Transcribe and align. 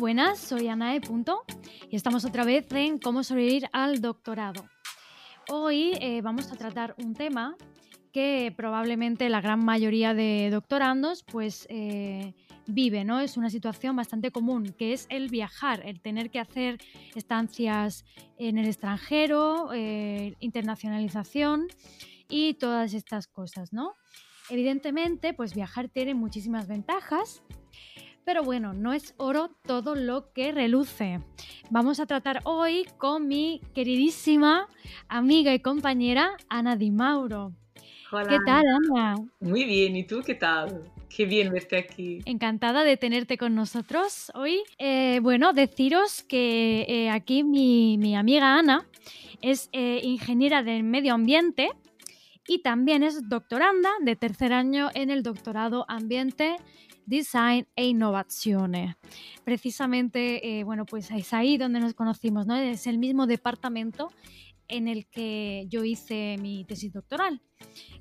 buenas, 0.00 0.38
soy 0.38 0.66
Anae 0.68 1.02
Punto 1.02 1.44
y 1.90 1.94
estamos 1.94 2.24
otra 2.24 2.42
vez 2.42 2.66
en 2.72 2.98
cómo 2.98 3.22
sobrevivir 3.22 3.68
al 3.70 4.00
doctorado. 4.00 4.64
Hoy 5.50 5.92
eh, 6.00 6.22
vamos 6.22 6.50
a 6.50 6.56
tratar 6.56 6.94
un 6.96 7.12
tema 7.12 7.54
que 8.10 8.50
probablemente 8.56 9.28
la 9.28 9.42
gran 9.42 9.62
mayoría 9.62 10.14
de 10.14 10.48
doctorandos 10.50 11.22
pues 11.22 11.66
eh, 11.68 12.32
vive, 12.66 13.04
¿no? 13.04 13.20
Es 13.20 13.36
una 13.36 13.50
situación 13.50 13.94
bastante 13.94 14.30
común, 14.30 14.74
que 14.78 14.94
es 14.94 15.06
el 15.10 15.28
viajar, 15.28 15.82
el 15.84 16.00
tener 16.00 16.30
que 16.30 16.40
hacer 16.40 16.78
estancias 17.14 18.06
en 18.38 18.56
el 18.56 18.68
extranjero, 18.68 19.68
eh, 19.74 20.34
internacionalización 20.40 21.68
y 22.26 22.54
todas 22.54 22.94
estas 22.94 23.26
cosas, 23.26 23.74
¿no? 23.74 23.92
Evidentemente, 24.48 25.34
pues 25.34 25.54
viajar 25.54 25.90
tiene 25.90 26.14
muchísimas 26.14 26.68
ventajas, 26.68 27.42
pero 28.24 28.42
bueno, 28.42 28.72
no 28.72 28.92
es 28.92 29.14
oro 29.16 29.50
todo 29.66 29.94
lo 29.94 30.32
que 30.32 30.52
reluce. 30.52 31.20
Vamos 31.70 32.00
a 32.00 32.06
tratar 32.06 32.40
hoy 32.44 32.86
con 32.98 33.28
mi 33.28 33.60
queridísima 33.74 34.68
amiga 35.08 35.54
y 35.54 35.60
compañera 35.60 36.36
Ana 36.48 36.76
Di 36.76 36.90
Mauro. 36.90 37.52
Hola. 38.12 38.28
¿Qué 38.28 38.38
tal, 38.44 38.64
Ana? 38.66 39.16
Muy 39.40 39.64
bien, 39.64 39.96
¿y 39.96 40.04
tú 40.04 40.22
qué 40.24 40.34
tal? 40.34 40.90
Qué 41.14 41.26
bien 41.26 41.52
verte 41.52 41.76
aquí. 41.76 42.20
Encantada 42.24 42.84
de 42.84 42.96
tenerte 42.96 43.36
con 43.36 43.54
nosotros 43.54 44.30
hoy. 44.34 44.62
Eh, 44.78 45.18
bueno, 45.22 45.52
deciros 45.52 46.22
que 46.22 46.86
eh, 46.88 47.10
aquí 47.10 47.44
mi, 47.44 47.98
mi, 47.98 48.16
amiga 48.16 48.58
Ana 48.58 48.86
es 49.42 49.68
eh, 49.72 50.00
ingeniera 50.02 50.62
del 50.62 50.84
medio 50.84 51.14
ambiente 51.14 51.70
y 52.46 52.62
también 52.62 53.02
es 53.02 53.28
doctoranda 53.28 53.90
de 54.00 54.16
tercer 54.16 54.52
año 54.52 54.88
en 54.94 55.10
el 55.10 55.22
doctorado 55.22 55.84
Ambiente 55.88 56.56
Design 57.10 57.66
e 57.74 57.86
Innovaciones. 57.88 58.94
Precisamente, 59.44 60.60
eh, 60.60 60.64
bueno, 60.64 60.86
pues 60.86 61.10
es 61.10 61.32
ahí 61.34 61.58
donde 61.58 61.80
nos 61.80 61.92
conocimos, 61.94 62.46
¿no? 62.46 62.54
Es 62.56 62.86
el 62.86 62.98
mismo 62.98 63.26
departamento 63.26 64.10
en 64.68 64.86
el 64.86 65.06
que 65.06 65.66
yo 65.68 65.82
hice 65.82 66.36
mi 66.40 66.64
tesis 66.64 66.92
doctoral, 66.92 67.42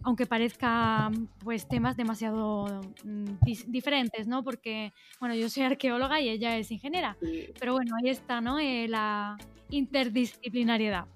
aunque 0.03 0.27
parezca 0.27 1.09
pues 1.43 1.67
temas 1.67 1.97
demasiado 1.97 2.81
mm, 3.03 3.25
diferentes, 3.65 4.27
¿no? 4.27 4.43
Porque, 4.43 4.93
bueno, 5.19 5.33
yo 5.33 5.49
soy 5.49 5.63
arqueóloga 5.63 6.21
y 6.21 6.29
ella 6.29 6.55
es 6.57 6.69
ingeniera, 6.69 7.17
Sí. 7.19 7.47
pero 7.59 7.73
bueno, 7.73 7.95
ahí 7.95 8.11
está, 8.11 8.39
¿no? 8.41 8.59
Eh, 8.59 8.87
la 8.87 9.37
interdisciplinariedad. 9.71 11.07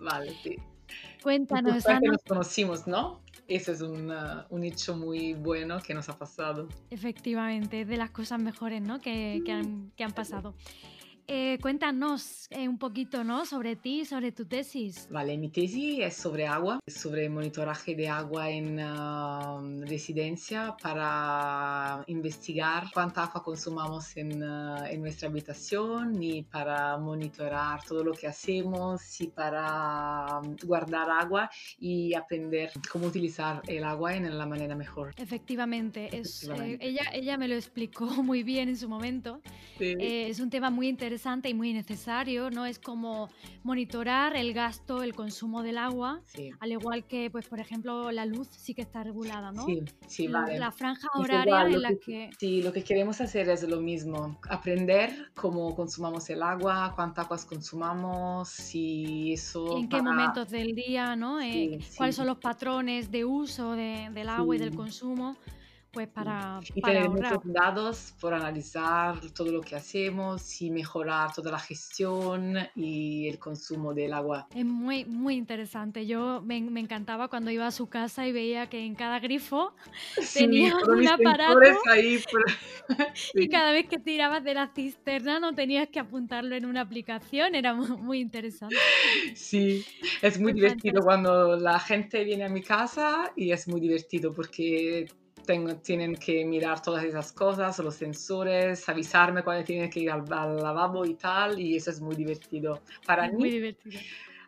Vale, 0.00 0.32
sí. 0.42 0.56
Cuéntanos, 1.22 1.84
que 1.84 2.08
nos 2.08 2.22
conocimos, 2.26 2.86
¿no? 2.86 3.20
Eso 3.48 3.72
es 3.72 3.80
un, 3.82 4.64
hecho 4.64 4.96
muy 4.96 5.34
bueno 5.34 5.80
que 5.80 5.94
nos 5.94 6.08
ha 6.08 6.18
pasado. 6.18 6.68
Efectivamente, 6.90 7.84
de 7.84 7.96
las 7.96 8.10
cosas 8.10 8.40
mejores, 8.40 8.80
¿no? 8.80 9.00
Que, 9.00 9.42
que 9.44 9.52
han, 9.52 9.92
que 9.96 10.04
han 10.04 10.12
pasado. 10.12 10.54
Eh, 11.28 11.58
cuéntanos 11.62 12.48
eh, 12.50 12.68
un 12.68 12.78
poquito, 12.78 13.22
¿no? 13.22 13.46
Sobre 13.46 13.76
ti, 13.76 14.04
sobre 14.04 14.32
tu 14.32 14.44
tesis. 14.44 15.06
Vale, 15.08 15.38
mi 15.38 15.50
tesis 15.50 16.00
es 16.00 16.16
sobre 16.16 16.46
agua, 16.46 16.80
sobre 16.86 17.28
monitoraje 17.28 17.94
de 17.94 18.08
agua 18.08 18.50
en 18.50 18.80
uh, 18.80 19.84
residencia 19.86 20.76
para 20.82 22.02
investigar 22.08 22.86
cuánta 22.92 23.24
agua 23.24 23.42
consumamos 23.42 24.16
en, 24.16 24.42
uh, 24.42 24.84
en, 24.84 25.00
nuestra 25.00 25.28
habitación 25.28 26.20
y 26.20 26.42
para 26.42 26.98
monitorar 26.98 27.84
todo 27.84 28.02
lo 28.02 28.12
que 28.12 28.26
hacemos 28.26 29.20
y 29.20 29.28
para 29.28 30.40
um, 30.40 30.56
guardar 30.64 31.08
agua 31.08 31.48
y 31.78 32.14
aprender 32.14 32.72
cómo 32.90 33.06
utilizar 33.06 33.62
el 33.68 33.84
agua 33.84 34.16
en 34.16 34.36
la 34.36 34.46
manera 34.46 34.74
mejor. 34.74 35.14
Efectivamente, 35.16 36.08
es, 36.12 36.48
eh, 36.48 36.78
ella, 36.80 37.04
ella 37.12 37.38
me 37.38 37.46
lo 37.46 37.54
explicó 37.54 38.06
muy 38.24 38.42
bien 38.42 38.68
en 38.68 38.76
su 38.76 38.88
momento. 38.88 39.40
Sí. 39.78 39.94
Eh, 39.98 40.26
es 40.28 40.40
un 40.40 40.50
tema 40.50 40.70
muy 40.70 40.88
interesante 40.88 41.11
y 41.44 41.54
muy 41.54 41.72
necesario, 41.72 42.50
¿no? 42.50 42.66
Es 42.66 42.78
como 42.78 43.28
monitorar 43.62 44.36
el 44.36 44.52
gasto, 44.52 45.02
el 45.02 45.14
consumo 45.14 45.62
del 45.62 45.78
agua, 45.78 46.20
sí. 46.24 46.50
al 46.60 46.72
igual 46.72 47.04
que, 47.04 47.30
pues, 47.30 47.48
por 47.48 47.60
ejemplo, 47.60 48.10
la 48.10 48.26
luz 48.26 48.48
sí 48.50 48.74
que 48.74 48.82
está 48.82 49.02
regulada, 49.02 49.52
¿no? 49.52 49.64
Sí, 49.66 49.82
sí, 50.06 50.28
la, 50.28 50.42
vale. 50.42 50.58
la 50.58 50.72
franja 50.72 51.08
horaria 51.14 51.62
en 51.62 51.82
la 51.82 51.88
que, 51.90 51.98
que... 51.98 52.30
Sí, 52.38 52.62
lo 52.62 52.72
que 52.72 52.82
queremos 52.82 53.20
hacer 53.20 53.48
es 53.48 53.62
lo 53.68 53.80
mismo, 53.80 54.38
aprender 54.48 55.30
cómo 55.34 55.74
consumamos 55.74 56.28
el 56.30 56.42
agua, 56.42 56.92
cuántas 56.94 57.26
aguas 57.26 57.44
consumamos, 57.44 58.48
si 58.48 59.32
eso... 59.32 59.78
En 59.78 59.88
qué 59.88 59.98
para... 59.98 60.12
momentos 60.12 60.50
del 60.50 60.74
día, 60.74 61.16
¿no? 61.16 61.40
Sí, 61.40 61.70
eh, 61.74 61.78
sí. 61.82 61.96
¿Cuáles 61.96 62.16
son 62.16 62.26
los 62.26 62.38
patrones 62.38 63.10
de 63.10 63.24
uso 63.24 63.72
de, 63.72 64.08
del 64.12 64.28
agua 64.28 64.56
y 64.56 64.58
del 64.58 64.74
consumo? 64.74 65.36
Pues 65.92 66.08
para, 66.08 66.60
y 66.74 66.80
para 66.80 66.94
tener 66.94 67.08
ahorrar. 67.08 67.32
muchos 67.34 67.52
datos 67.52 68.14
por 68.20 68.32
analizar 68.32 69.20
todo 69.34 69.52
lo 69.52 69.60
que 69.60 69.76
hacemos 69.76 70.62
y 70.62 70.70
mejorar 70.70 71.32
toda 71.34 71.50
la 71.50 71.58
gestión 71.58 72.56
y 72.74 73.28
el 73.28 73.38
consumo 73.38 73.92
del 73.92 74.14
agua. 74.14 74.48
Es 74.54 74.64
muy, 74.64 75.04
muy 75.04 75.34
interesante. 75.34 76.06
Yo 76.06 76.40
me, 76.42 76.60
me 76.62 76.80
encantaba 76.80 77.28
cuando 77.28 77.50
iba 77.50 77.66
a 77.66 77.70
su 77.70 77.88
casa 77.88 78.26
y 78.26 78.32
veía 78.32 78.68
que 78.68 78.84
en 78.84 78.94
cada 78.94 79.20
grifo 79.20 79.74
sí, 80.22 80.40
tenía 80.40 80.76
un 80.76 81.06
aparato 81.06 81.60
ahí 81.90 82.18
sí. 83.14 83.30
y 83.34 83.48
cada 83.48 83.72
vez 83.72 83.86
que 83.86 83.98
tirabas 83.98 84.42
de 84.44 84.54
la 84.54 84.68
cisterna 84.74 85.40
no 85.40 85.54
tenías 85.54 85.88
que 85.88 86.00
apuntarlo 86.00 86.56
en 86.56 86.64
una 86.64 86.80
aplicación. 86.80 87.54
Era 87.54 87.74
muy, 87.74 88.20
interesante. 88.20 88.76
Sí, 89.34 89.84
es 90.22 90.40
muy 90.40 90.52
divertido 90.52 91.02
cuando 91.02 91.56
la 91.56 91.78
gente 91.78 92.24
viene 92.24 92.44
a 92.44 92.48
mi 92.48 92.62
casa 92.62 93.32
y 93.36 93.52
es 93.52 93.68
muy 93.68 93.80
divertido 93.80 94.32
porque 94.32 95.06
tengo, 95.42 95.76
tienen 95.76 96.16
que 96.16 96.44
mirar 96.44 96.82
todas 96.82 97.04
esas 97.04 97.32
cosas, 97.32 97.78
los 97.78 97.94
sensores, 97.94 98.88
avisarme 98.88 99.42
cuando 99.42 99.64
tienen 99.64 99.90
que 99.90 100.00
ir 100.00 100.10
al, 100.10 100.24
al, 100.32 100.56
lavabo 100.56 101.04
y 101.04 101.14
tal, 101.14 101.58
y 101.58 101.76
eso 101.76 101.90
es 101.90 102.00
muy 102.00 102.16
divertido. 102.16 102.80
Para 103.06 103.26
es 103.26 103.32
mí, 103.32 103.38
muy 103.38 103.50
divertido. 103.50 104.00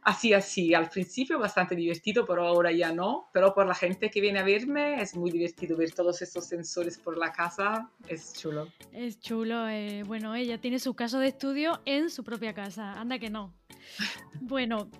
Así, 0.05 0.34
así, 0.34 0.75
al 0.75 0.91
principio 0.91 1.38
bastante 1.38 1.75
divertido, 1.75 2.27
pero 2.27 2.47
ahora 2.47 2.71
ya 2.71 2.93
no. 2.93 3.31
Pero 3.32 3.55
por 3.55 3.66
la 3.66 3.75
gente 3.75 4.10
que 4.10 4.21
viene 4.21 4.38
a 4.38 4.43
verme 4.43 5.00
es 5.00 5.16
muy 5.16 5.31
divertido 5.31 5.78
ver 5.78 5.93
todos 5.93 6.21
estos 6.21 6.44
sensores 6.44 6.99
por 6.99 7.16
la 7.16 7.32
casa, 7.32 7.88
es 8.06 8.34
chulo. 8.34 8.69
Es 8.93 9.19
chulo, 9.19 9.66
eh, 9.66 10.03
bueno, 10.06 10.34
ella 10.34 10.61
tiene 10.61 10.78
su 10.78 10.93
caso 10.93 11.19
de 11.21 11.28
estudio 11.28 11.81
en 11.87 12.11
su 12.11 12.22
propia 12.22 12.53
casa, 12.53 13.00
anda 13.00 13.19
que 13.19 13.31
no. 13.31 13.55
bueno, 14.43 14.91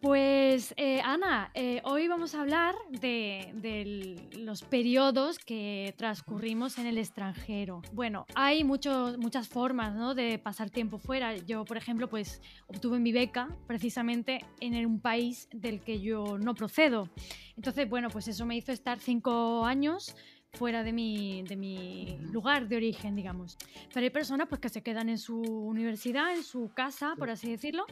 pues 0.00 0.74
eh, 0.76 1.00
Ana, 1.04 1.50
eh, 1.54 1.80
hoy 1.84 2.08
vamos 2.08 2.34
a 2.34 2.40
hablar 2.40 2.74
de, 2.90 3.50
de, 3.54 4.38
los 4.38 4.62
periodos 4.62 5.38
que 5.38 5.94
transcurrimos 5.96 6.78
en 6.78 6.86
el 6.86 6.98
extranjero. 6.98 7.82
Bueno, 7.92 8.26
hay 8.34 8.64
muchos, 8.64 9.18
muchas 9.18 9.48
formas 9.48 9.94
¿no? 9.94 10.14
de 10.14 10.38
pasar 10.38 10.70
tiempo 10.70 10.98
fuera. 10.98 11.36
Yo, 11.36 11.64
por 11.64 11.76
ejemplo, 11.76 12.08
pues 12.08 12.40
obtuve 12.66 12.98
mi 12.98 13.12
beca 13.12 13.48
precisamente 13.66 14.44
en 14.60 14.86
un 14.86 15.00
país 15.00 15.48
del 15.52 15.80
que 15.80 16.00
yo 16.00 16.38
no 16.38 16.54
procedo. 16.54 17.08
Entonces, 17.56 17.88
bueno, 17.88 18.08
pues 18.10 18.28
eso 18.28 18.46
me 18.46 18.56
hizo 18.56 18.72
estar 18.72 19.00
cinco 19.00 19.64
años 19.64 20.14
fuera 20.52 20.82
de 20.82 20.92
mi, 20.92 21.42
de 21.42 21.56
mi 21.56 22.18
lugar 22.32 22.68
de 22.68 22.76
origen, 22.76 23.14
digamos. 23.14 23.56
Pero 23.92 24.04
hay 24.04 24.10
personas 24.10 24.48
pues, 24.48 24.60
que 24.60 24.68
se 24.68 24.82
quedan 24.82 25.08
en 25.08 25.18
su 25.18 25.40
universidad, 25.40 26.34
en 26.34 26.42
su 26.42 26.70
casa, 26.74 27.14
por 27.18 27.30
así 27.30 27.50
decirlo, 27.50 27.86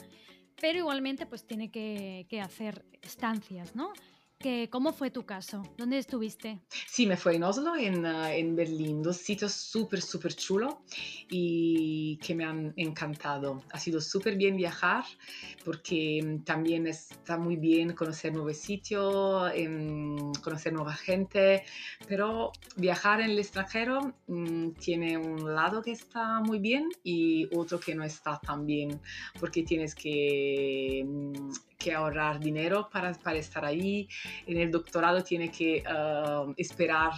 pero 0.60 0.78
igualmente 0.78 1.26
pues 1.26 1.46
tiene 1.46 1.70
que, 1.70 2.26
hacer 2.42 2.84
estancias, 3.02 3.74
¿no? 3.74 3.92
Que, 4.38 4.68
¿Cómo 4.70 4.92
fue 4.92 5.10
tu 5.10 5.24
caso? 5.24 5.62
¿Dónde 5.78 5.96
estuviste? 5.96 6.60
Sí, 6.86 7.06
me 7.06 7.16
fue 7.16 7.36
en 7.36 7.42
Oslo, 7.42 7.74
en, 7.74 8.04
uh, 8.04 8.26
en 8.26 8.54
Berlín, 8.54 9.02
dos 9.02 9.16
sitios 9.16 9.52
súper, 9.52 10.02
súper 10.02 10.34
chulos 10.34 10.74
y 11.30 12.18
que 12.18 12.34
me 12.34 12.44
han 12.44 12.74
encantado. 12.76 13.62
Ha 13.72 13.78
sido 13.78 13.98
súper 14.00 14.36
bien 14.36 14.56
viajar 14.56 15.04
porque 15.64 16.40
también 16.44 16.86
está 16.86 17.38
muy 17.38 17.56
bien 17.56 17.94
conocer 17.94 18.34
nuevos 18.34 18.58
sitios, 18.58 19.50
eh, 19.54 19.66
conocer 20.44 20.74
nueva 20.74 20.92
gente, 20.92 21.64
pero 22.06 22.52
viajar 22.76 23.22
en 23.22 23.30
el 23.30 23.38
extranjero 23.38 24.14
mmm, 24.26 24.72
tiene 24.72 25.16
un 25.16 25.54
lado 25.54 25.80
que 25.80 25.92
está 25.92 26.40
muy 26.40 26.58
bien 26.58 26.90
y 27.02 27.48
otro 27.56 27.80
que 27.80 27.94
no 27.94 28.04
está 28.04 28.38
tan 28.38 28.66
bien 28.66 29.00
porque 29.40 29.62
tienes 29.62 29.94
que... 29.94 31.04
Mmm, 31.06 31.52
que 31.86 31.94
ahorrar 31.94 32.40
dinero 32.40 32.88
para, 32.92 33.12
para, 33.12 33.38
estar 33.38 33.64
ahí. 33.64 34.08
En 34.46 34.58
el 34.58 34.72
doctorado 34.72 35.22
tiene 35.22 35.50
que 35.50 35.84
uh, 35.86 36.52
esperar 36.56 37.12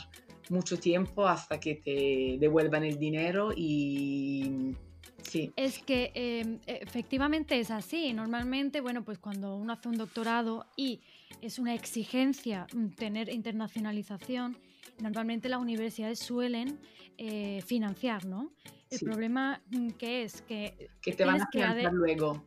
mucho 0.50 0.78
tiempo 0.78 1.26
hasta 1.26 1.58
que 1.58 1.76
te 1.76 2.36
devuelvan 2.38 2.84
el 2.84 2.98
dinero 2.98 3.50
y 3.56 4.74
Sí. 5.22 5.52
Es 5.56 5.80
que 5.80 6.10
eh, 6.14 6.58
efectivamente 6.66 7.60
es 7.60 7.70
así. 7.70 8.14
Normalmente, 8.14 8.80
bueno, 8.80 9.04
pues 9.04 9.18
cuando 9.18 9.56
uno 9.56 9.74
hace 9.74 9.88
un 9.88 9.98
doctorado 9.98 10.64
y 10.74 11.00
es 11.42 11.58
una 11.58 11.74
exigencia 11.74 12.66
tener 12.96 13.28
internacionalización, 13.28 14.56
normalmente 15.00 15.50
las 15.50 15.60
universidades 15.60 16.18
suelen 16.20 16.78
eh, 17.18 17.62
financiar, 17.66 18.24
¿no? 18.24 18.52
El 18.90 18.98
Sí. 18.98 19.04
problema 19.04 19.60
mm, 19.70 19.90
que 19.90 20.22
es 20.22 20.40
que 20.42 20.88
que 21.02 21.12
te 21.12 21.24
van 21.24 21.40
a 21.40 21.46
financiar 21.50 21.92
luego. 21.92 22.44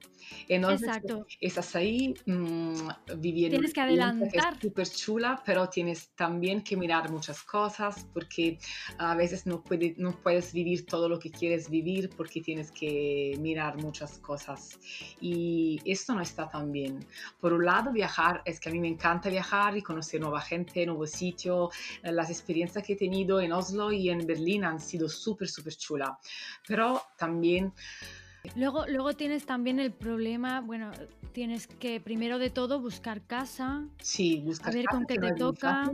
Entonces, 0.48 0.88
Exacto, 0.88 1.26
estás 1.40 1.76
ahí 1.76 2.14
mm, 2.26 2.90
viviendo 3.18 3.58
tienes 3.58 3.72
que 3.72 3.76
que 3.76 3.82
es 3.82 3.84
adelantar. 3.84 4.60
súper 4.62 4.88
chula, 4.88 5.42
pero 5.46 5.68
tienes 5.70 6.10
también 6.16 6.62
que 6.64 6.76
mirar 6.78 7.10
muchas 7.10 7.42
cosas 7.44 8.06
porque 8.14 8.60
a 8.98 9.16
veces 9.16 9.46
no, 9.48 9.64
puede- 9.64 9.96
no 9.98 10.12
puedes 10.22 10.54
vivir 10.54 10.86
todo 10.86 11.08
lo 11.10 11.18
que 11.18 11.32
quieres 11.32 11.70
vivir 11.70 12.10
porque 12.16 12.42
tienes 12.42 12.72
que 12.72 13.36
mirar 13.40 13.78
muchas 13.78 14.20
cosas. 14.20 14.80
Y 15.20 15.80
esto 15.86 16.14
no 16.14 16.22
está 16.22 16.50
tan 16.50 16.72
bien. 16.72 17.06
Por 17.40 17.54
un 17.54 17.66
lado, 17.66 17.92
viajar, 17.92 18.42
es 18.46 18.60
que 18.60 18.70
a 18.70 18.72
mí 18.72 18.80
me 18.80 18.90
encanta 18.90 19.30
viajar 19.30 19.78
y 19.78 19.82
conocer 19.82 20.20
nueva 20.22 20.42
gente, 20.42 20.86
nuevo 20.86 21.08
sitio. 21.08 21.70
Las 22.04 22.30
experiencias 22.30 22.86
que 22.86 22.94
he 22.94 22.98
tenido 22.98 23.40
en 23.40 23.54
Oslo 23.54 23.92
y 23.92 24.10
en 24.10 24.26
Berlín 24.28 24.66
han 24.66 24.80
sido 24.80 25.08
súper, 25.10 25.48
súper 25.48 25.76
chulas. 25.76 26.12
Pero 26.68 27.02
también 27.18 27.74
Luego, 28.56 28.86
luego 28.88 29.14
tienes 29.14 29.46
también 29.46 29.80
el 29.80 29.92
problema, 29.92 30.62
bueno, 30.62 30.92
tienes 31.32 31.68
que 31.68 32.02
primero 32.02 32.40
de 32.40 32.50
todo 32.50 32.82
buscar 32.82 33.22
casa, 33.22 33.86
Sí, 34.02 34.42
a 34.42 34.46
buscar 34.46 34.74
ver 34.74 34.86
con 34.86 35.06
qué 35.06 35.18
te 35.18 35.32
toca. 35.34 35.92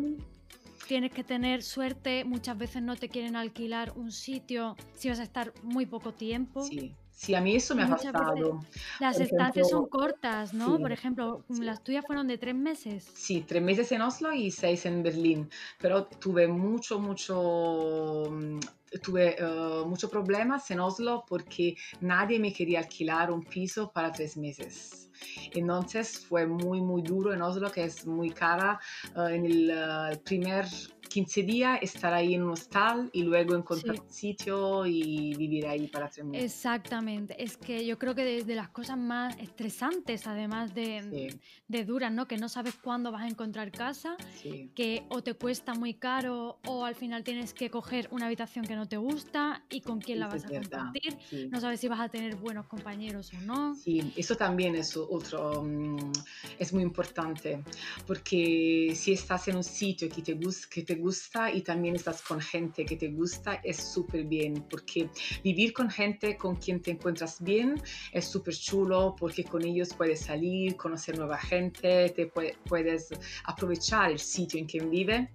Tienes 0.87 1.11
que 1.11 1.23
tener 1.25 1.63
suerte, 1.63 2.23
muchas 2.23 2.57
veces 2.57 2.81
no 2.81 2.95
te 2.95 3.09
quieren 3.09 3.35
alquilar 3.35 3.91
un 3.97 4.13
sitio 4.13 4.77
si 4.95 5.09
vas 5.09 5.19
a 5.19 5.23
estar 5.23 5.53
muy 5.61 5.85
poco 5.85 6.13
tiempo. 6.13 6.63
Sí, 6.63 6.95
sí, 7.17 7.33
a 7.35 7.41
mí 7.41 7.55
eso 7.55 7.75
me 7.75 7.83
ha 7.83 7.87
pasado. 7.89 8.61
las 8.99 9.17
Por 9.17 9.21
estancias 9.21 9.69
son 9.69 9.87
cortas, 9.87 10.53
¿no? 10.53 10.77
sí, 10.77 10.81
Por 10.81 10.91
ejemplo, 10.91 11.43
sí. 11.49 11.63
las 11.63 11.83
tuyas 11.83 12.05
fueron 12.05 12.27
de 12.27 12.37
tres 12.37 12.55
meses. 12.55 13.11
Sí, 13.15 13.41
tres 13.47 13.61
meses 13.63 13.91
en 13.91 14.01
Oslo 14.01 14.31
y 14.33 14.51
seis 14.51 14.85
en 14.85 15.03
Berlín, 15.03 15.49
pero 15.79 16.05
tuve 16.07 16.47
mucho, 16.47 16.99
mucho, 16.99 18.29
mm, 18.31 18.59
tuve 19.01 19.35
eh, 19.39 19.83
muchos 19.85 20.09
problemas 20.09 20.69
en 20.71 20.79
Oslo 20.79 21.25
porque 21.27 21.75
nadie 22.01 22.39
me 22.39 22.53
quería 22.53 22.79
alquilar 22.79 23.31
un 23.31 23.43
piso 23.43 23.91
para 23.91 24.11
tres 24.11 24.37
meses. 24.37 25.09
Entonces 25.53 26.19
fue 26.27 26.45
muy, 26.45 26.81
muy 26.81 27.01
duro 27.01 27.33
en 27.33 27.41
Oslo, 27.41 27.71
que 27.71 27.83
es 27.85 28.05
muy 28.05 28.29
cara. 28.29 28.79
eh, 29.15 29.35
en 29.35 29.45
el 29.45 29.69
eh, 29.71 30.17
primer 30.23 30.65
15 31.07 31.43
días 31.43 31.79
estar 31.81 32.13
ahí 32.13 32.33
en 32.35 32.43
un 32.43 32.51
hostal 32.51 33.09
y 33.13 33.23
luego 33.23 33.55
encontrar 33.55 33.95
Sí. 33.95 34.01
un 34.01 34.09
sitio 34.13 34.85
y 34.85 35.33
vivir 35.35 35.65
ahí 35.67 35.87
para 35.87 36.09
tres 36.09 36.25
meses. 36.25 36.45
Exactamente, 36.55 37.41
es 37.41 37.57
que 37.57 37.85
yo 37.85 37.97
creo 37.97 38.13
que 38.15 38.23
de, 38.23 38.43
de 38.43 38.55
las 38.55 38.69
cosas 38.69 38.97
más 38.97 39.37
estresantes, 39.39 40.27
además 40.27 40.73
de, 40.73 41.29
Sí, 41.31 41.39
de 41.67 41.85
duras, 41.85 42.11
¿no? 42.11 42.27
Que 42.27 42.37
no 42.37 42.49
sabes 42.49 42.75
cuándo 42.75 43.11
vas 43.11 43.23
a 43.23 43.27
encontrar 43.27 43.71
casa, 43.71 44.17
sí. 44.41 44.69
que 44.75 45.03
o 45.09 45.21
te 45.23 45.33
cuesta 45.33 45.73
muy 45.73 45.93
caro 45.93 46.59
o 46.65 46.83
al 46.85 46.95
final 46.95 47.23
tienes 47.23 47.53
que 47.53 47.69
coger 47.69 48.07
una 48.11 48.25
habitación 48.27 48.65
que 48.65 48.75
no 48.75 48.87
te 48.87 48.97
gusta 48.97 49.63
y 49.69 49.81
con 49.81 49.99
quién 50.01 50.19
la 50.19 50.27
vas 50.27 50.45
a 50.45 50.49
verdad. 50.49 50.85
compartir. 50.91 51.17
No 51.51 51.59
sabes 51.59 51.79
si 51.79 51.87
vas 51.87 51.99
a 51.99 52.09
tener 52.09 52.35
buenos 52.35 52.65
compañeros 52.67 53.31
o 53.33 53.41
no. 53.41 53.75
Sí, 53.75 54.13
eso 54.15 54.35
también 54.35 54.75
es 54.75 54.95
otro, 54.97 55.63
mm, 55.63 56.11
es 56.59 56.73
muy 56.73 56.83
importante, 56.83 57.63
porque 58.05 58.93
si 58.95 59.13
estás 59.13 59.47
en 59.47 59.57
un 59.57 59.63
sitio 59.63 60.09
que 60.09 60.21
te, 60.21 60.37
que 60.69 60.83
te 60.83 60.95
gusta 60.97 61.51
y 61.51 61.61
también 61.61 61.95
estás 61.95 62.21
con 62.21 62.39
gente 62.41 62.85
que 62.85 62.95
te 62.95 63.09
gusta, 63.09 63.55
es 63.63 63.77
súper 63.77 64.25
bien, 64.25 64.65
porque 64.69 65.09
vivir 65.43 65.73
con 65.73 65.89
gente 65.89 66.37
con 66.37 66.55
quien 66.55 66.81
te 66.81 66.91
encuentras 66.91 67.41
bien 67.41 67.81
es 68.11 68.25
súper 68.25 68.55
chulo, 68.55 69.15
porque 69.17 69.43
con 69.43 69.63
ellos 69.63 69.93
puedes 69.95 70.21
salir, 70.21 70.75
conocer 70.75 71.17
nueva 71.17 71.37
gente, 71.37 72.09
te 72.09 72.31
pue- 72.31 72.55
puedes 72.65 73.09
aprovechar 73.45 74.11
el 74.11 74.19
sitio 74.19 74.59
en 74.59 74.67
que 74.67 74.79
vive. 74.79 75.29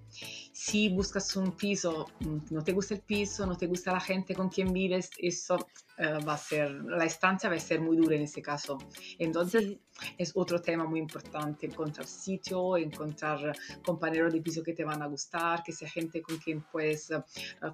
Si 0.53 0.91
buscas 0.91 1.35
un 1.37 1.53
piso, 1.53 2.09
no 2.51 2.63
te 2.63 2.73
gusta 2.73 2.95
el 2.95 3.01
piso, 3.01 3.47
no 3.47 3.57
te 3.57 3.67
gusta 3.67 3.93
la 3.93 4.01
gente 4.01 4.35
con 4.35 4.49
quien 4.49 4.73
vives, 4.73 5.11
eso 5.19 5.57
eh, 5.99 6.19
va 6.27 6.35
a 6.35 6.39
ser, 6.39 6.71
la 6.71 7.05
estancia 7.05 7.49
va 7.49 7.57
a 7.57 7.61
ser 7.61 7.81
muy 7.81 7.97
dura 7.97 8.17
en 8.17 8.23
ese 8.23 8.43
caso. 8.43 8.79
Entonces 9.19 9.63
Sí, 9.63 9.81
es 10.19 10.33
otro 10.35 10.61
tema 10.61 10.85
muy 10.85 11.01
importante, 11.01 11.67
encontrar 11.67 12.07
sitio, 12.07 12.77
encontrar 12.77 13.55
compañeros 13.85 14.33
de 14.33 14.41
piso 14.41 14.63
que 14.63 14.73
te 14.73 14.85
van 14.85 15.03
a 15.03 15.07
gustar, 15.07 15.63
que 15.63 15.73
sea 15.73 15.89
gente 15.89 16.23
con 16.23 16.39
quien 16.39 16.63
puedes 16.63 17.11
eh, 17.11 17.23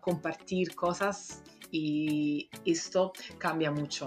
compartir 0.00 0.74
cosas 0.74 1.42
y 1.70 2.48
esto 2.64 3.12
cambia 3.38 3.70
mucho. 3.70 4.06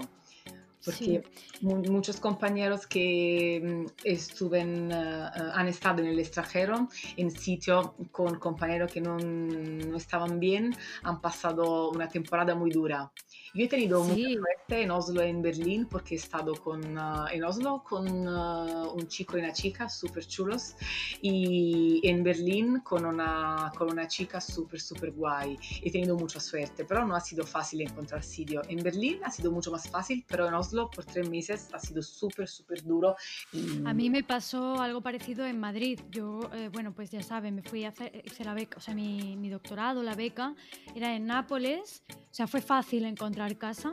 Porque 0.84 1.00
sí, 1.04 1.22
mu- 1.60 1.84
muchos 1.84 2.18
compañeros 2.18 2.86
que 2.86 3.60
mm, 3.62 3.86
estuven, 4.04 4.90
eh, 4.90 5.28
han 5.54 5.68
estado 5.68 6.00
en 6.02 6.08
el 6.08 6.18
extranjero, 6.18 6.88
en 7.16 7.30
sitio 7.30 7.94
con 8.10 8.38
compañeros 8.38 8.90
que 8.92 9.00
no, 9.00 9.16
no 9.18 9.96
estaban 9.96 10.40
bien, 10.40 10.74
han 11.02 11.20
pasado 11.20 11.90
una 11.90 12.08
temporada 12.08 12.54
muy 12.54 12.70
dura. 12.70 13.12
Yo 13.54 13.64
he 13.64 13.68
tenido 13.68 14.02
mucha 14.02 14.14
sí, 14.14 14.34
suerte 14.34 14.82
en 14.82 14.90
Oslo 14.90 15.24
y 15.24 15.28
en 15.30 15.42
Berlín 15.42 15.86
porque 15.88 16.14
he 16.14 16.18
estado 16.18 16.58
con, 16.58 16.96
eh, 16.98 17.00
en 17.32 17.44
Oslo 17.44 17.82
con 17.84 18.06
eh, 18.08 18.88
un 18.94 19.06
chico 19.08 19.36
y 19.36 19.40
una 19.40 19.52
chica 19.52 19.88
súper 19.88 20.26
chulos 20.26 20.74
y 21.20 22.00
en 22.08 22.22
Berlín 22.22 22.80
con 22.80 23.04
una, 23.04 23.72
con 23.76 23.90
una 23.90 24.06
chica 24.08 24.40
súper, 24.40 24.80
súper 24.80 25.12
guay. 25.12 25.58
He 25.82 25.90
tenido 25.90 26.16
mucha 26.16 26.40
suerte, 26.40 26.84
pero 26.84 27.06
no 27.06 27.14
ha 27.14 27.20
sido 27.20 27.44
fácil 27.46 27.80
encontrar 27.82 28.22
sitio. 28.22 28.62
En 28.68 28.82
Berlín 28.82 29.20
ha 29.24 29.30
sido 29.30 29.50
mucho 29.52 29.70
más 29.70 29.88
fácil, 29.88 30.24
pero 30.28 30.48
en 30.48 30.54
Oslo 30.54 30.71
por 30.90 31.04
tres 31.04 31.28
meses 31.28 31.68
ha 31.72 31.78
sido 31.78 32.02
súper, 32.02 32.48
súper 32.48 32.82
duro. 32.82 33.14
y- 33.52 33.84
A 33.86 33.92
mí 33.94 34.08
me 34.10 34.22
pasó 34.22 34.80
algo 34.80 35.00
parecido 35.00 35.44
en 35.46 35.60
Madrid. 35.60 36.00
Yo, 36.10 36.40
eh, 36.54 36.68
bueno, 36.72 36.92
pues 36.94 37.10
ya 37.10 37.22
saben, 37.22 37.54
me 37.54 37.62
fui 37.62 37.84
a 37.84 37.88
hacer 37.88 38.22
hice 38.24 38.44
la 38.44 38.54
beca, 38.54 38.78
o 38.78 38.80
sea, 38.80 38.94
mi, 38.94 39.36
mi 39.36 39.48
doctorado, 39.50 40.02
la 40.02 40.14
beca, 40.14 40.54
era 40.94 41.14
en 41.14 41.26
Nápoles. 41.26 42.02
O 42.10 42.34
sea, 42.34 42.46
fue 42.46 42.60
fácil 42.62 43.04
encontrar 43.04 43.56
casa. 43.58 43.92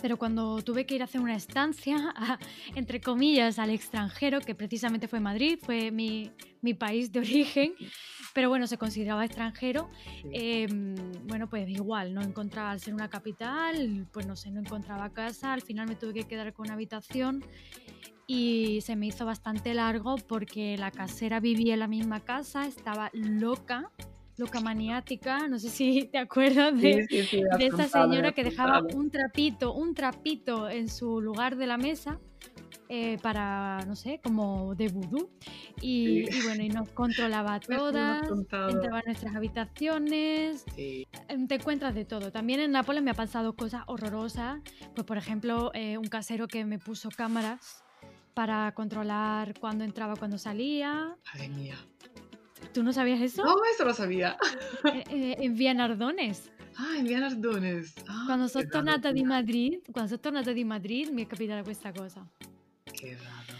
Pero 0.00 0.16
cuando 0.16 0.62
tuve 0.62 0.86
que 0.86 0.94
ir 0.94 1.02
a 1.02 1.04
hacer 1.04 1.20
una 1.20 1.34
estancia, 1.34 1.96
a- 2.16 2.38
entre 2.74 3.00
comillas, 3.00 3.58
al 3.58 3.70
extranjero, 3.70 4.40
que 4.40 4.54
precisamente 4.54 5.08
fue 5.08 5.20
Madrid, 5.20 5.58
fue 5.60 5.90
mi, 5.90 6.30
mi 6.62 6.74
país 6.74 7.10
de 7.12 7.18
origen, 7.20 7.72
pero 8.34 8.48
bueno, 8.48 8.66
se 8.66 8.78
consideraba 8.78 9.24
extranjero, 9.24 9.88
Sí. 10.22 10.28
Em, 10.32 10.94
bueno, 11.26 11.48
pues 11.48 11.68
igual, 11.68 12.14
no 12.14 12.22
encontraba, 12.22 12.70
al 12.70 12.80
ser 12.80 12.94
una 12.94 13.08
capital, 13.08 14.06
pues 14.12 14.26
no 14.26 14.36
sé, 14.36 14.50
no 14.50 14.60
encontraba 14.60 15.10
casa, 15.12 15.52
al 15.52 15.62
final 15.62 15.86
me 15.88 15.96
tuve 15.96 16.12
que 16.14 16.24
quedar 16.24 16.52
con 16.52 16.66
una 16.66 16.74
habitación 16.74 17.42
y 18.26 18.80
se 18.82 18.94
me 18.96 19.06
hizo 19.06 19.24
bastante 19.24 19.72
largo 19.74 20.16
porque 20.16 20.76
la 20.76 20.90
casera 20.90 21.40
vivía 21.40 21.74
en 21.74 21.80
la 21.80 21.88
misma 21.88 22.20
casa, 22.20 22.66
estaba 22.66 23.10
loca, 23.14 23.90
loca 24.38 24.60
maniática, 24.60 25.48
no 25.48 25.58
sé 25.58 25.68
si 25.68 26.04
te 26.04 26.18
acuerdas 26.18 26.80
de, 26.80 27.06
Sí, 27.08 27.22
sí, 27.22 27.26
sí, 27.26 27.42
de 27.58 27.66
esta 27.66 27.88
señora 27.88 28.32
que 28.32 28.44
dejaba 28.44 28.82
un 28.94 29.10
trapito, 29.10 29.74
un 29.74 29.94
trapito 29.94 30.68
en 30.70 30.88
su 30.88 31.20
lugar 31.20 31.56
de 31.56 31.66
la 31.66 31.76
mesa 31.76 32.20
eh, 32.90 33.18
para, 33.20 33.84
no 33.86 33.94
sé, 33.96 34.18
como 34.22 34.74
de 34.74 34.88
vudú. 34.88 35.30
Y, 35.82 36.24
Sí. 36.26 36.38
y 36.38 36.42
bueno, 36.42 36.62
y 36.62 36.68
nos 36.70 36.88
controlaba 36.90 37.60
todas, 37.60 38.22
entraba 38.30 38.98
a 39.00 39.02
nuestras 39.04 39.34
habitaciones, 39.36 40.64
Sí, 40.74 41.06
em, 41.28 41.46
te 41.46 41.56
encuentras 41.56 41.94
de 41.94 42.04
todo. 42.04 42.32
También 42.32 42.60
en 42.60 42.70
Nápoles 42.72 43.02
me 43.02 43.10
ha 43.10 43.14
pasado 43.14 43.54
cosas 43.54 43.82
horrorosas, 43.88 44.60
pues 44.94 45.06
por 45.06 45.18
ejemplo, 45.18 45.70
eh, 45.74 45.98
un 45.98 46.06
casero 46.06 46.48
que 46.48 46.64
me 46.64 46.78
puso 46.78 47.10
cámaras 47.10 47.84
para 48.34 48.72
controlar 48.72 49.58
cuándo 49.58 49.84
entraba, 49.84 50.14
cuándo 50.16 50.38
salía. 50.38 51.16
madre 51.34 51.48
mía. 51.48 51.76
¿Tú 52.72 52.82
no 52.82 52.92
sabías 52.92 53.20
eso? 53.20 53.44
No, 53.44 53.54
eso 53.72 53.84
lo 53.84 53.94
sabía. 53.94 54.36
Eh, 54.84 55.04
eh, 55.10 55.36
en 55.38 55.54
Vianardones. 55.54 56.50
Ah, 56.80 56.96
in 56.96 57.06
via 57.06 57.18
Nardones. 57.18 57.92
Ah, 58.06 58.22
Quando 58.26 58.46
sono 58.46 58.68
tornata 58.68 59.10
di 59.10 59.24
Madrid, 59.24 59.80
quando 59.90 60.08
sono 60.10 60.20
tornata 60.20 60.52
di 60.52 60.62
Madrid 60.62 61.08
mi 61.08 61.24
è 61.24 61.26
capitata 61.26 61.64
questa 61.64 61.92
cosa. 61.92 62.24
Che 62.84 63.16
raro. 63.16 63.58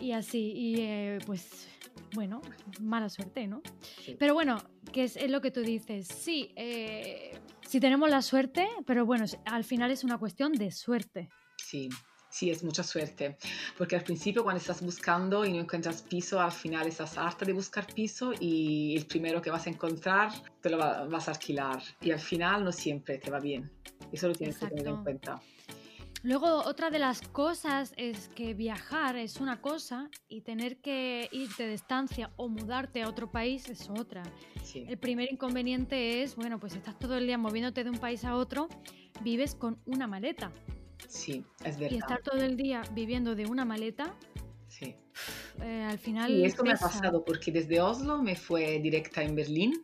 Y 0.00 0.12
así, 0.12 0.52
y 0.52 0.80
eh, 0.80 1.18
pues 1.24 1.68
bueno, 2.12 2.42
mala 2.80 3.08
suerte, 3.08 3.46
¿no? 3.46 3.62
Sí. 4.04 4.16
Pero 4.18 4.34
bueno, 4.34 4.60
que 4.92 5.04
es, 5.04 5.16
es 5.16 5.30
lo 5.30 5.40
que 5.40 5.52
tú 5.52 5.60
dices. 5.60 6.08
Sí, 6.08 6.52
eh, 6.56 7.38
si 7.66 7.78
tenemos 7.78 8.10
la 8.10 8.20
suerte, 8.20 8.68
pero 8.84 9.06
bueno, 9.06 9.26
al 9.44 9.62
final 9.62 9.92
es 9.92 10.02
una 10.02 10.18
cuestión 10.18 10.52
de 10.52 10.72
suerte. 10.72 11.28
Sí, 11.56 11.88
sí, 12.36 12.50
es 12.50 12.62
mucha 12.62 12.82
suerte, 12.82 13.38
porque 13.78 13.96
al 13.96 14.02
principio 14.04 14.42
cuando 14.42 14.60
estás 14.60 14.82
buscando 14.82 15.44
y 15.46 15.52
no 15.54 15.60
encuentras 15.60 16.02
piso, 16.02 16.38
al 16.38 16.52
final 16.52 16.86
estás 16.86 17.16
harta 17.16 17.46
de 17.46 17.54
buscar 17.54 17.86
piso 17.94 18.32
y 18.38 18.94
el 18.96 19.06
primero 19.06 19.40
que 19.40 19.50
vas 19.50 19.66
a 19.66 19.70
encontrar 19.70 20.30
te 20.60 20.68
lo 20.68 20.76
va- 20.76 21.04
vas 21.06 21.28
a 21.28 21.30
alquilar 21.32 21.80
y 22.02 22.10
al 22.10 22.20
final 22.20 22.62
no 22.62 22.72
siempre 22.72 23.16
te 23.18 23.30
va 23.30 23.40
bien. 23.40 23.70
Eso 24.12 24.28
lo 24.28 24.34
tienes 24.34 24.58
que 24.58 24.66
tener 24.66 24.86
en 24.86 24.92
Exacto. 24.92 25.02
cuenta. 25.04 25.40
Luego, 26.22 26.62
otra 26.64 26.90
de 26.90 26.98
las 26.98 27.22
cosas 27.22 27.94
es 27.96 28.28
que 28.34 28.52
viajar 28.52 29.16
es 29.16 29.36
una 29.40 29.60
cosa 29.62 30.10
y 30.28 30.40
tener 30.40 30.78
que 30.78 31.28
irte 31.30 31.66
de 31.66 31.74
estancia 31.74 32.32
o 32.36 32.48
mudarte 32.48 33.02
a 33.02 33.08
otro 33.08 33.30
país 33.30 33.68
es 33.68 33.88
otra. 33.88 34.22
Sí, 34.62 34.84
El 34.88 34.98
primer 34.98 35.30
inconveniente 35.32 36.22
es, 36.22 36.34
bueno, 36.36 36.58
pues 36.58 36.74
estás 36.74 36.98
todo 36.98 37.16
el 37.16 37.26
día 37.26 37.38
moviéndote 37.38 37.84
de 37.84 37.90
un 37.90 37.98
país 37.98 38.24
a 38.24 38.34
otro, 38.34 38.68
vives 39.20 39.54
con 39.54 39.78
una 39.86 40.06
maleta. 40.06 40.50
Sí, 41.08 41.44
es 41.64 41.76
Y 41.76 41.80
verdad. 41.80 41.98
estar 41.98 42.22
todo 42.22 42.40
el 42.40 42.56
día 42.56 42.82
viviendo 42.92 43.34
de 43.34 43.46
una 43.46 43.64
maleta, 43.64 44.14
Sí. 44.68 44.94
eh, 45.62 45.86
al 45.88 45.98
final 45.98 46.30
Sí, 46.30 46.44
esto 46.44 46.64
me 46.64 46.72
ha 46.72 46.76
pasado 46.76 47.24
porque 47.24 47.50
desde 47.52 47.80
Oslo 47.80 48.22
me 48.22 48.36
fue 48.36 48.78
directa 48.80 49.22
en 49.22 49.34
Berlín 49.34 49.82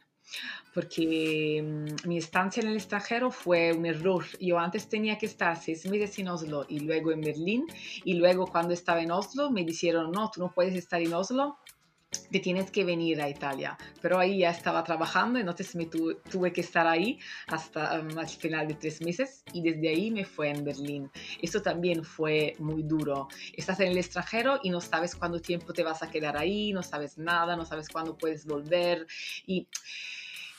porque 0.74 1.62
mm, 1.62 2.08
mi 2.08 2.18
estancia 2.18 2.62
en 2.62 2.68
el 2.68 2.76
extranjero 2.76 3.30
fue 3.30 3.72
un 3.72 3.86
error. 3.86 4.24
Yo 4.40 4.58
antes 4.58 4.88
tenía 4.88 5.18
que 5.18 5.26
estar 5.26 5.56
seis 5.60 5.86
meses 5.86 6.18
en 6.18 6.28
Oslo 6.28 6.64
y 6.68 6.80
luego 6.80 7.12
en 7.12 7.20
Berlín, 7.20 7.66
y 8.04 8.14
luego 8.14 8.46
cuando 8.46 8.72
estaba 8.72 9.02
en 9.02 9.10
Oslo 9.10 9.50
me 9.50 9.64
dijeron, 9.64 10.10
no, 10.12 10.30
tú 10.30 10.40
no 10.40 10.52
puedes 10.52 10.74
estar 10.74 11.00
en 11.02 11.12
Oslo 11.12 11.58
te 12.30 12.40
tienes 12.40 12.70
que 12.70 12.84
venir 12.84 13.20
a 13.20 13.28
Italia. 13.28 13.76
Pero 14.00 14.18
ahí 14.18 14.38
ya 14.38 14.50
estaba 14.50 14.82
trabajando, 14.84 15.38
entonces 15.38 15.74
me 15.74 15.86
tuve 15.86 16.52
que 16.52 16.60
estar 16.60 16.86
ahí 16.86 17.18
hasta 17.46 18.00
um, 18.00 18.26
final 18.26 18.68
de 18.68 18.74
tres 18.74 19.00
meses 19.00 19.44
y 19.52 19.62
desde 19.62 19.88
ahí 19.88 20.10
me 20.10 20.24
fue 20.24 20.50
en 20.50 20.64
Berlín. 20.64 21.10
Eso 21.40 21.62
también 21.62 22.04
fue 22.04 22.54
muy 22.58 22.82
duro. 22.82 23.28
Estás 23.54 23.80
en 23.80 23.88
el 23.88 23.98
extranjero 23.98 24.60
y 24.62 24.70
no 24.70 24.80
sabes 24.80 25.14
cuánto 25.14 25.40
tiempo 25.40 25.72
te 25.72 25.82
vas 25.82 26.02
a 26.02 26.10
quedar 26.10 26.36
ahí, 26.36 26.72
no 26.72 26.82
sabes 26.82 27.18
nada, 27.18 27.56
no 27.56 27.64
sabes 27.64 27.88
cuándo 27.88 28.16
puedes 28.16 28.46
volver 28.46 29.06
y 29.46 29.66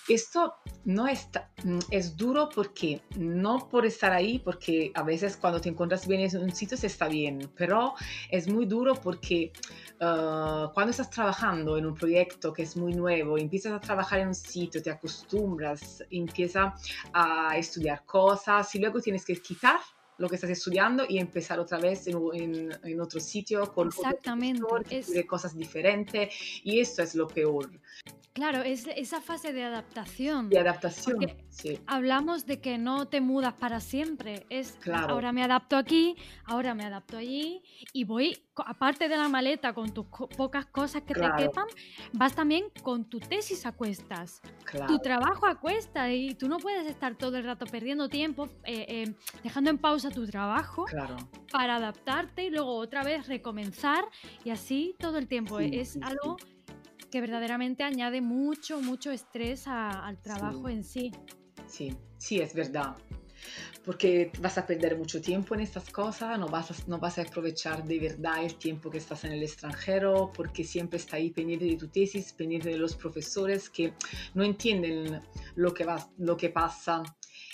esto 0.07 0.55
no 0.85 1.07
es, 1.07 1.29
mm, 1.63 1.79
es 1.91 2.17
duro 2.17 2.49
porque 2.53 3.01
no 3.17 3.69
por 3.69 3.85
estar 3.85 4.11
ahí, 4.11 4.39
porque 4.39 4.91
a 4.95 5.03
veces 5.03 5.37
cuando 5.37 5.61
te 5.61 5.69
encuentras 5.69 6.07
bien 6.07 6.21
en 6.21 6.43
un 6.43 6.53
sitio 6.53 6.77
se 6.77 6.87
está 6.87 7.07
bien, 7.07 7.51
pero 7.55 7.93
es 8.29 8.47
muy 8.47 8.65
duro 8.65 8.95
porque 8.95 9.51
ah, 9.99 10.71
cuando 10.73 10.91
estás 10.91 11.09
trabajando 11.09 11.77
en 11.77 11.85
un 11.85 11.93
proyecto 11.93 12.51
que 12.51 12.63
es 12.63 12.75
muy 12.75 12.93
nuevo, 12.93 13.37
empiezas 13.37 13.73
a 13.73 13.79
trabajar 13.79 14.19
en 14.19 14.29
un 14.29 14.35
sitio, 14.35 14.81
te 14.81 14.91
acostumbras, 14.91 16.03
empiezas 16.09 16.73
a 17.13 17.57
estudiar 17.57 18.05
cosas 18.05 18.73
y 18.75 18.79
luego 18.79 18.99
tienes 18.99 19.25
que 19.25 19.35
quitar 19.35 19.79
lo 20.23 20.29
que 20.29 20.35
estás 20.35 20.49
estudiando 20.49 21.05
y 21.07 21.19
empezar 21.19 21.59
otra 21.59 21.77
vez 21.77 22.07
en, 22.07 22.69
en, 22.83 23.01
otro 23.01 23.19
sitio 23.19 23.71
con 23.73 23.89
Exactamente. 23.89 24.63
es... 24.89 25.11
cosas 25.27 25.55
diferentes 25.55 26.33
y 26.63 26.79
eso 26.79 27.03
es 27.03 27.13
lo 27.13 27.27
peor. 27.27 27.69
Claro, 28.33 28.63
es 28.63 28.87
esa 28.87 29.21
fase 29.21 29.53
de 29.53 29.63
adaptación. 29.63 30.49
De 30.49 30.57
adaptación, 30.57 31.19
sí. 31.49 31.79
Hablamos 31.85 32.47
de 32.47 32.59
que 32.59 32.79
no 32.79 33.07
te 33.07 33.21
mudas 33.21 33.53
para 33.53 33.79
siempre. 33.79 34.47
Es 34.49 34.71
claro. 34.79 35.13
ahora 35.13 35.31
me 35.31 35.43
adapto 35.43 35.75
aquí, 35.77 36.15
ahora 36.45 36.73
me 36.73 36.83
adapto 36.83 37.17
allí 37.17 37.61
y 37.91 38.05
voy, 38.05 38.39
aparte 38.55 39.09
de 39.09 39.17
la 39.17 39.27
maleta 39.29 39.73
con 39.73 39.93
tus 39.93 40.05
pocas 40.05 40.65
cosas 40.67 41.01
que 41.03 41.13
te 41.13 41.29
quepan, 41.37 41.65
vas 42.13 42.35
también 42.35 42.65
con 42.81 43.05
tu 43.05 43.19
tesis 43.19 43.65
a 43.65 43.71
cuestas, 43.71 44.41
tu 44.87 44.99
trabajo 44.99 45.47
a 45.47 45.59
cuestas 45.59 46.09
y 46.11 46.35
tú 46.35 46.47
no 46.47 46.57
puedes 46.57 46.87
estar 46.87 47.15
todo 47.15 47.37
el 47.37 47.43
rato 47.43 47.65
perdiendo 47.65 48.09
tiempo, 48.09 48.47
eh, 48.63 48.85
eh, 48.87 49.15
dejando 49.43 49.69
en 49.69 49.77
pausa 49.77 50.09
tu 50.11 50.25
trabajo 50.25 50.85
para 51.51 51.77
adaptarte 51.77 52.45
y 52.45 52.49
luego 52.49 52.75
otra 52.75 53.03
vez 53.03 53.27
recomenzar 53.27 54.05
y 54.43 54.51
así 54.51 54.95
todo 54.99 55.17
el 55.17 55.27
tiempo. 55.27 55.59
es 55.59 55.97
algo 56.01 56.37
que 57.11 57.21
verdaderamente 57.21 57.83
añade 57.83 58.21
mucho, 58.21 58.81
mucho 58.81 59.11
estrés 59.11 59.67
al 59.67 60.19
trabajo 60.21 60.67
en 60.67 60.83
sí. 60.83 61.11
Sí, 61.67 61.95
sí, 62.17 62.39
es 62.39 62.53
verdad. 62.53 62.95
Porque 63.83 64.31
vas 64.39 64.57
a 64.57 64.65
perder 64.65 64.97
mucho 64.97 65.21
tiempo 65.21 65.55
en 65.55 65.61
estas 65.61 65.89
cosas, 65.89 66.39
no 66.39 66.47
vas, 66.47 66.71
a, 66.71 66.75
no 66.87 66.99
vas 66.99 67.17
a 67.17 67.23
aprovechar 67.23 67.83
de 67.83 67.99
verdad 67.99 68.43
el 68.43 68.55
tiempo 68.55 68.89
que 68.89 68.97
estás 68.97 69.25
en 69.25 69.33
el 69.33 69.43
extranjero, 69.43 70.31
porque 70.33 70.63
siempre 70.63 70.97
está 70.97 71.17
ahí 71.17 71.31
pendiente 71.31 71.65
de 71.65 71.75
tu 71.75 71.87
tesis, 71.87 72.31
pendiente 72.33 72.69
de 72.69 72.77
los 72.77 72.95
profesores 72.95 73.69
que 73.69 73.93
no 74.33 74.43
entienden 74.43 75.21
lo 75.55 75.73
que, 75.73 75.83
va, 75.83 76.09
lo 76.17 76.37
que 76.37 76.49
pasa 76.49 77.03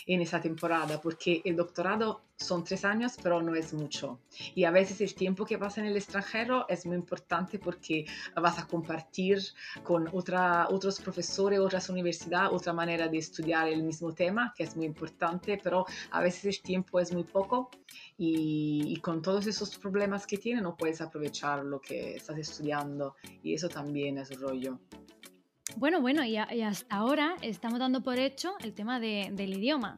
en 0.10 0.22
esa 0.22 0.42
temporada, 0.42 1.00
porque 1.00 1.40
el 1.46 1.56
doctorado 1.56 2.22
son 2.36 2.64
tres 2.64 2.84
años, 2.84 3.16
pero 3.22 3.44
no 3.44 3.54
es 3.54 3.74
mucho. 3.74 4.20
Y 4.56 4.64
a 4.64 4.72
veces 4.72 5.02
el 5.02 5.14
tiempo 5.14 5.46
que 5.46 5.60
pasa 5.60 5.82
en 5.82 5.88
el 5.88 5.96
extranjero 5.96 6.66
es 6.68 6.86
muy 6.88 6.96
importante 6.96 7.60
porque 7.60 8.06
vas 8.36 8.58
a 8.58 8.66
compartir 8.66 9.40
con 9.84 10.10
otra, 10.12 10.68
otros 10.70 11.00
profesores, 11.00 11.60
otras 11.60 11.90
universidades, 11.90 12.52
otra 12.52 12.74
manera 12.74 13.08
de 13.08 13.20
estudiar 13.20 13.68
el 13.68 13.84
mismo 13.84 14.12
tema, 14.12 14.52
que 14.58 14.64
es 14.64 14.76
muy 14.76 14.88
importante, 14.88 15.60
pero 15.64 15.86
a 16.10 16.22
veces 16.22 16.46
el 16.46 16.62
tiempo 16.64 17.00
es 17.00 17.14
muy 17.14 17.24
poco 17.24 17.70
y, 18.18 18.86
y 18.88 18.96
con 19.02 19.22
todos 19.22 19.46
esos 19.46 19.78
problemas 19.78 20.26
que 20.26 20.40
tiene 20.40 20.60
no 20.60 20.76
puedes 20.76 21.02
aprovechar 21.02 21.64
lo 21.64 21.80
que 21.80 22.16
estás 22.16 22.38
estudiando 22.40 23.16
y 23.44 23.54
eso 23.54 23.70
también 23.70 24.18
es 24.18 24.40
rollo. 24.40 24.80
Bueno, 25.80 26.02
bueno, 26.02 26.26
y, 26.26 26.36
hasta 26.36 26.94
ahora 26.94 27.38
estamos 27.42 27.80
dando 27.80 28.04
por 28.04 28.20
hecho 28.20 28.54
el 28.60 28.74
tema 28.74 29.00
del 29.00 29.54
idioma. 29.54 29.96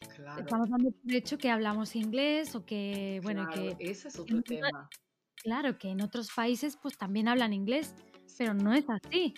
Estamos 0.00 0.68
dando 0.68 0.90
por 0.90 1.14
hecho 1.14 1.38
que 1.38 1.48
hablamos 1.48 1.94
inglés 1.94 2.56
o 2.56 2.66
que, 2.66 3.20
bueno, 3.22 3.48
que... 3.48 3.76
Ese 3.78 4.08
es 4.08 4.18
otro 4.18 4.42
tema. 4.42 4.90
Claro, 5.36 5.78
que 5.78 5.90
en 5.90 6.02
otros 6.02 6.28
países 6.34 6.76
pues 6.76 6.98
también 6.98 7.28
hablan 7.28 7.52
inglés, 7.52 7.94
pero 8.36 8.52
no 8.52 8.74
es 8.74 8.84
así. 8.88 9.32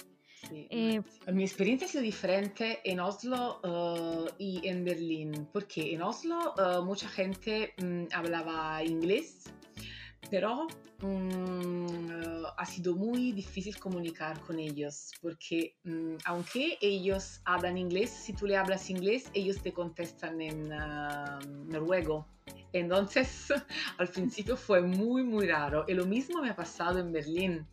Eh, 0.51 1.03
Mi 1.31 1.43
experiencia 1.43 1.87
ha 1.87 1.91
sido 1.91 2.03
diferente 2.03 2.81
en 2.85 3.01
Oslo 3.01 3.61
uh, 3.63 4.27
y 4.39 4.67
en 4.67 4.85
Berlín, 4.85 5.49
porque 5.53 5.93
en 5.93 6.01
Oslo 6.01 6.55
uh, 6.57 6.83
mucha 6.83 7.11
gente 7.11 7.75
mm, 7.77 8.05
hablaba 8.15 8.83
inglés 8.83 9.53
pero 10.31 10.67
mm, 11.01 12.45
ha 12.57 12.67
sido 12.67 12.95
muy 12.95 13.33
difícil 13.33 13.79
comunicar 13.79 14.41
con 14.41 14.59
ellos 14.59 15.11
porque 15.21 15.77
mm, 15.85 16.17
aunque 16.25 16.79
ellos 16.81 17.41
hablan 17.45 17.79
inglés, 17.79 18.11
si 18.11 18.33
tú 18.33 18.47
le 18.47 18.57
hablas 18.57 18.91
inglés, 18.91 19.31
ellos 19.35 19.63
te 19.63 19.73
contestan 19.73 20.41
en 20.41 20.73
ah, 20.73 21.39
noruego 21.67 22.27
entonces, 22.75 23.47
al 23.99 24.09
principio 24.09 24.57
fue 24.57 24.83
muy, 24.83 25.23
muy 25.23 25.47
raro. 25.47 25.85
Y 25.87 25.95
lo 25.95 26.07
mismo 26.07 26.43
me 26.43 26.51
ha 26.51 26.57
pasado 26.57 26.99
en 26.99 27.13
Berlín, 27.13 27.67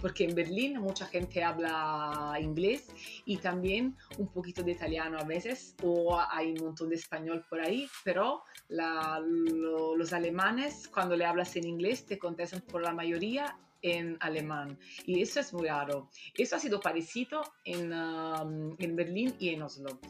porque 0.00 0.24
en 0.24 0.34
Berlín 0.34 0.80
mucha 0.80 1.06
gente 1.06 1.44
habla 1.44 2.36
inglés 2.40 2.88
y 3.24 3.36
también 3.36 3.96
un 4.18 4.26
poquito 4.28 4.64
de 4.64 4.72
italiano 4.72 5.16
a 5.18 5.24
veces, 5.24 5.76
o 5.82 6.18
hay 6.20 6.52
un 6.54 6.66
montón 6.66 6.88
de 6.88 6.96
español 6.96 7.44
por 7.48 7.60
ahí, 7.60 7.88
pero 8.04 8.42
los 8.68 10.12
alemanes, 10.12 10.88
cuando 10.88 11.16
le 11.16 11.24
hablas 11.24 11.54
en 11.54 11.64
inglés, 11.64 12.04
te 12.04 12.18
contestan 12.18 12.60
por 12.62 12.82
la 12.82 12.92
mayoría 12.92 13.56
en 13.82 14.16
alemán. 14.20 14.78
Y 15.06 15.22
eso 15.22 15.40
es 15.40 15.52
muy 15.52 15.68
raro. 15.68 16.10
Eso 16.36 16.56
ha 16.56 16.58
sido 16.58 16.80
parecido 16.80 17.42
en, 17.64 17.92
um, 17.92 18.76
en 18.78 18.96
Berlín 18.96 19.34
y 19.38 19.50
en 19.50 19.62
Oslo. 19.62 20.00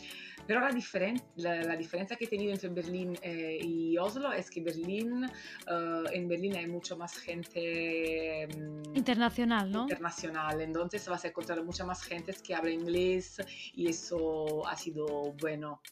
Pero 0.47 0.61
la, 0.61 0.71
diferen 0.71 1.21
la, 1.37 1.77
diferencia 1.77 2.17
que 2.17 2.25
he 2.25 2.29
tenido 2.29 2.53
entre 2.53 2.71
Berlín 2.71 3.19
eh, 3.21 3.59
y 3.63 3.99
Oslo 3.99 4.33
es 4.33 4.49
que 4.51 4.63
Berlín, 4.63 5.25
uh, 5.25 6.09
en 6.11 6.27
Berlín 6.27 6.57
hay 6.57 6.67
mucho 6.67 6.97
más 6.97 7.19
gente 7.19 8.49
um, 8.57 8.97
internacional, 8.97 9.71
¿no? 9.71 9.83
Internacional, 9.83 10.63
entonces 10.63 11.07
vas 11.07 11.23
a 11.27 11.29
encontrar 11.29 11.63
mucha 11.63 11.85
más 11.85 12.03
gente 12.03 12.35
que 12.43 12.55
habla 12.55 12.71
inglés 12.71 13.37
y 13.75 13.89
eso 13.89 14.67
ha 14.67 14.75
sido 14.75 15.35
bueno. 15.39 15.83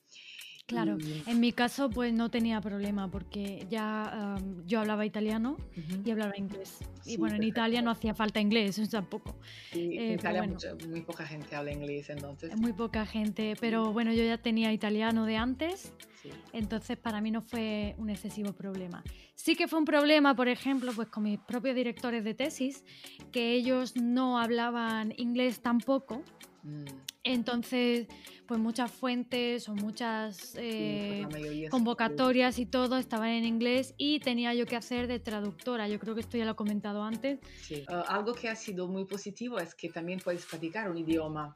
Claro, 0.66 0.98
en 1.26 1.38
mi 1.38 1.52
caso 1.52 1.90
pues 1.90 2.12
no 2.12 2.28
tenía 2.28 2.60
problema 2.60 3.08
porque 3.08 3.64
ya 3.70 4.36
yo 4.66 4.80
hablaba 4.80 5.06
italiano 5.06 5.56
y 6.04 6.10
hablaba 6.10 6.36
inglés. 6.36 6.78
y 7.04 7.16
bueno, 7.16 7.36
en 7.36 7.44
Italia 7.44 7.82
no 7.82 7.92
hacía 7.92 8.14
falta 8.14 8.40
inglés, 8.40 8.76
tampoco. 8.90 9.36
Sí, 9.72 9.96
en 9.96 10.02
eh, 10.02 10.14
Italia 10.14 10.42
muy 10.88 11.02
poca 11.02 11.24
gente 11.24 11.54
habla 11.54 11.72
inglés 11.72 12.10
entonces. 12.10 12.56
Muy 12.56 12.72
poca 12.72 13.06
gente, 13.06 13.54
pero 13.60 13.92
bueno, 13.92 14.12
yo 14.12 14.24
ya 14.24 14.38
tenía 14.38 14.72
italiano 14.72 15.24
de 15.24 15.36
antes, 15.36 15.92
entonces 16.52 16.96
para 16.96 17.20
mí 17.20 17.30
no 17.30 17.42
fue 17.42 17.94
un 17.98 18.10
excesivo 18.10 18.52
problema. 18.52 19.04
Sí 19.36 19.54
que 19.54 19.68
fue 19.68 19.78
un 19.78 19.84
problema, 19.84 20.34
por 20.34 20.48
ejemplo, 20.48 20.92
pues 20.96 21.08
con 21.08 21.22
mis 21.22 21.38
propios 21.38 21.76
directores 21.76 22.24
de 22.24 22.34
tesis, 22.34 22.84
que 23.30 23.52
ellos 23.52 23.94
no 23.94 24.40
hablaban 24.40 25.14
inglés 25.16 25.60
tampoco. 25.60 26.22
Mm. 26.64 26.86
Entonces, 27.26 28.06
pues 28.46 28.60
muchas 28.60 28.90
fuentes 28.90 29.68
o 29.68 29.74
muchas 29.74 30.52
pues 30.52 30.64
eh, 30.64 31.26
convocatorias 31.70 32.60
y 32.60 32.66
todo 32.66 32.98
estaban 32.98 33.30
en 33.30 33.44
inglés 33.44 33.94
y 33.98 34.20
tenía 34.20 34.54
yo 34.54 34.64
que 34.64 34.76
hacer 34.76 35.08
de 35.08 35.18
traductora. 35.18 35.88
Yo 35.88 35.98
creo 35.98 36.14
que 36.14 36.20
esto 36.20 36.36
ya 36.36 36.44
lo 36.44 36.52
he 36.52 36.54
comentado 36.54 37.02
antes. 37.02 37.40
Sí. 37.60 37.84
Ah, 37.88 38.04
algo 38.08 38.32
que 38.32 38.48
ha 38.48 38.54
sido 38.54 38.86
muy 38.86 39.06
positivo 39.06 39.58
es 39.58 39.74
que 39.74 39.88
también 39.88 40.20
puedes 40.20 40.46
practicar 40.46 40.88
un 40.88 40.98
idioma. 40.98 41.52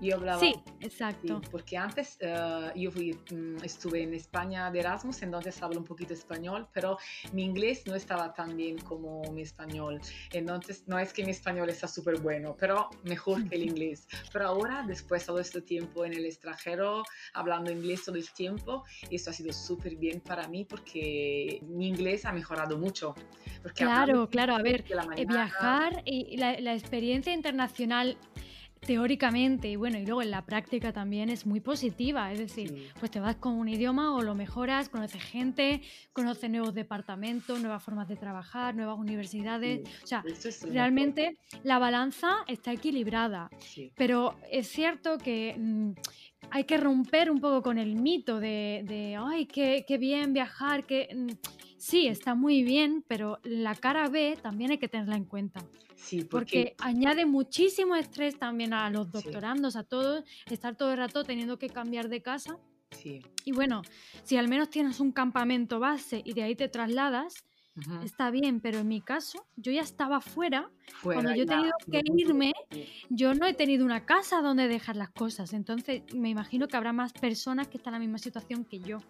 Yo 0.00 0.16
hablaba. 0.16 0.40
Sí, 0.40 0.54
exacto. 0.80 1.40
porque 1.50 1.76
antes 1.76 2.18
uh, 2.22 2.76
yo 2.78 2.90
fui, 2.90 3.18
um, 3.32 3.56
estuve 3.62 4.02
en 4.02 4.14
España 4.14 4.70
de 4.70 4.80
Erasmus, 4.80 5.22
entonces 5.22 5.62
hablo 5.62 5.78
un 5.78 5.84
poquito 5.84 6.14
español, 6.14 6.68
pero 6.72 6.98
mi 7.32 7.44
inglés 7.44 7.86
no 7.86 7.94
estaba 7.94 8.32
tan 8.32 8.56
bien 8.56 8.78
como 8.78 9.22
mi 9.32 9.42
español. 9.42 10.00
Entonces, 10.32 10.84
no 10.86 10.98
es 10.98 11.12
que 11.12 11.24
mi 11.24 11.30
español 11.30 11.68
está 11.70 11.88
súper 11.88 12.20
bueno, 12.20 12.56
pero 12.58 12.90
mejor 13.04 13.48
que 13.48 13.56
el 13.56 13.62
inglés. 13.70 14.06
Pero 14.32 14.48
ahora, 14.48 14.84
después 14.86 15.22
de 15.22 15.26
todo 15.26 15.38
este 15.38 15.62
tiempo 15.62 16.04
en 16.04 16.14
el 16.14 16.26
extranjero, 16.26 17.02
hablando 17.32 17.70
inglés 17.70 18.04
todo 18.04 18.16
el 18.16 18.28
tiempo, 18.30 18.84
eso 19.10 19.30
ha 19.30 19.32
sido 19.32 19.52
súper 19.52 19.96
bien 19.96 20.20
para 20.20 20.48
mí 20.48 20.64
porque 20.64 21.60
mi 21.62 21.88
inglés 21.88 22.24
ha 22.24 22.32
mejorado 22.32 22.78
mucho. 22.78 23.14
Porque 23.62 23.84
claro, 23.84 24.28
claro, 24.28 24.54
a 24.54 24.62
ver, 24.62 24.84
eh, 25.16 25.24
viajar 25.24 26.02
y 26.04 26.36
la, 26.36 26.60
la 26.60 26.74
experiencia 26.74 27.32
internacional 27.32 28.18
teóricamente 28.84 29.68
y 29.68 29.76
bueno, 29.76 29.98
y 29.98 30.06
luego 30.06 30.22
en 30.22 30.30
la 30.30 30.44
práctica 30.44 30.92
también 30.92 31.30
es 31.30 31.46
muy 31.46 31.60
positiva, 31.60 32.32
es 32.32 32.38
decir, 32.38 32.92
pues 32.98 33.10
te 33.10 33.20
vas 33.20 33.36
con 33.36 33.54
un 33.54 33.68
idioma 33.68 34.14
o 34.14 34.22
lo 34.22 34.34
mejoras, 34.34 34.88
conoces 34.88 35.22
gente, 35.22 35.82
conoces 36.12 36.50
nuevos 36.50 36.74
departamentos, 36.74 37.60
nuevas 37.60 37.82
formas 37.82 38.08
de 38.08 38.16
trabajar, 38.16 38.74
nuevas 38.74 38.98
universidades, 38.98 39.82
o 40.02 40.06
sea, 40.06 40.24
realmente 40.70 41.36
la 41.62 41.78
balanza 41.78 42.36
está 42.46 42.72
equilibrada, 42.72 43.50
pero 43.96 44.36
es 44.50 44.68
cierto 44.68 45.18
que... 45.18 45.94
Hay 46.50 46.64
que 46.64 46.76
romper 46.76 47.30
un 47.30 47.40
poco 47.40 47.62
con 47.62 47.78
el 47.78 47.96
mito 47.96 48.40
de, 48.40 49.16
ay, 49.18 49.46
qué, 49.46 49.84
qué, 49.86 49.98
bien 49.98 50.32
viajar, 50.32 50.86
que 50.86 51.08
mm, 51.14 51.48
sí, 51.76 52.06
está 52.06 52.34
muy 52.34 52.62
bien, 52.62 53.04
pero 53.08 53.38
la 53.42 53.74
cara 53.74 54.08
B 54.08 54.38
también 54.40 54.70
hay 54.70 54.78
que 54.78 54.88
tenerla 54.88 55.16
en 55.16 55.24
cuenta. 55.24 55.64
Sí, 55.96 56.22
porque... 56.22 56.74
añade 56.78 57.24
muchísimo 57.24 57.96
estrés 57.96 58.38
también 58.38 58.74
a 58.74 58.90
los 58.90 59.10
doctorandos, 59.10 59.74
a 59.74 59.84
todos, 59.84 60.24
estar 60.50 60.76
todo 60.76 60.92
el 60.92 60.98
rato 60.98 61.24
teniendo 61.24 61.58
que 61.58 61.70
cambiar 61.70 62.08
de 62.08 62.20
casa. 62.20 62.58
Sí. 62.90 63.22
Y 63.44 63.52
bueno, 63.52 63.82
si 64.22 64.36
al 64.36 64.48
menos 64.48 64.70
tienes 64.70 65.00
un 65.00 65.12
campamento 65.12 65.80
base 65.80 66.22
y 66.24 66.34
de 66.34 66.42
ahí 66.42 66.54
te 66.54 66.68
trasladas, 66.68 67.44
está 68.04 68.30
bien, 68.30 68.60
pero 68.60 68.78
en 68.78 68.88
mi 68.88 69.00
caso, 69.00 69.46
yo 69.56 69.72
ya 69.72 69.82
estaba 69.82 70.20
fuera. 70.20 70.70
Cuando 71.02 71.34
yo 71.34 71.42
he 71.42 71.46
tenido 71.46 71.72
que 71.90 72.02
irme, 72.16 72.52
yo 73.10 73.34
no 73.34 73.46
he 73.46 73.54
tenido 73.54 73.84
una 73.84 74.04
casa 74.06 74.40
donde 74.40 74.68
dejar 74.68 74.96
las 74.96 75.10
cosas. 75.10 75.52
Entonces, 75.52 76.02
me 76.14 76.28
imagino 76.28 76.68
que 76.68 76.76
habrá 76.76 76.92
más 76.92 77.12
personas 77.12 77.68
que 77.68 77.78
están 77.78 77.94
en 77.94 78.00
la 78.00 78.06
misma 78.06 78.18
situación 78.18 78.64
que 78.64 78.80
yo 78.80 79.00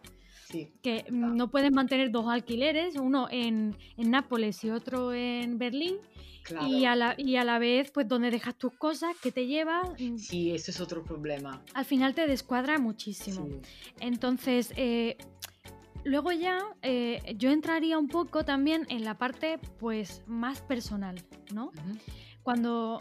que 0.82 1.04
no 1.10 1.50
puedes 1.50 1.72
mantener 1.72 2.10
dos 2.10 2.26
alquileres, 2.28 2.96
uno 2.96 3.28
en, 3.30 3.76
Nápoles 3.96 4.62
y 4.64 4.70
otro 4.70 5.12
en 5.12 5.58
Berlín. 5.58 5.96
Y, 6.60 6.84
a 6.84 6.94
la, 6.94 7.14
y 7.16 7.36
a 7.36 7.44
la 7.44 7.58
vez, 7.58 7.90
pues, 7.90 8.06
donde 8.06 8.30
dejas 8.30 8.54
tus 8.58 8.74
cosas, 8.74 9.16
que 9.22 9.32
te 9.32 9.46
llevas. 9.46 9.88
Sí, 10.18 10.50
eso 10.50 10.70
es 10.70 10.78
otro 10.78 11.02
problema. 11.02 11.62
Al 11.72 11.86
final 11.86 12.14
te 12.14 12.26
descuadra 12.26 12.78
muchísimo. 12.78 13.48
Entonces, 13.98 14.70
eh, 14.76 15.16
luego 16.04 16.32
ya 16.32 16.58
eh, 16.82 17.34
yo 17.36 17.50
entraría 17.50 17.98
un 17.98 18.08
poco 18.08 18.44
también 18.44 18.86
en 18.88 19.04
la 19.04 19.18
parte, 19.18 19.58
pues, 19.78 20.22
más 20.26 20.60
personal, 20.62 21.22
¿no? 21.52 21.72
Cuando 22.42 23.00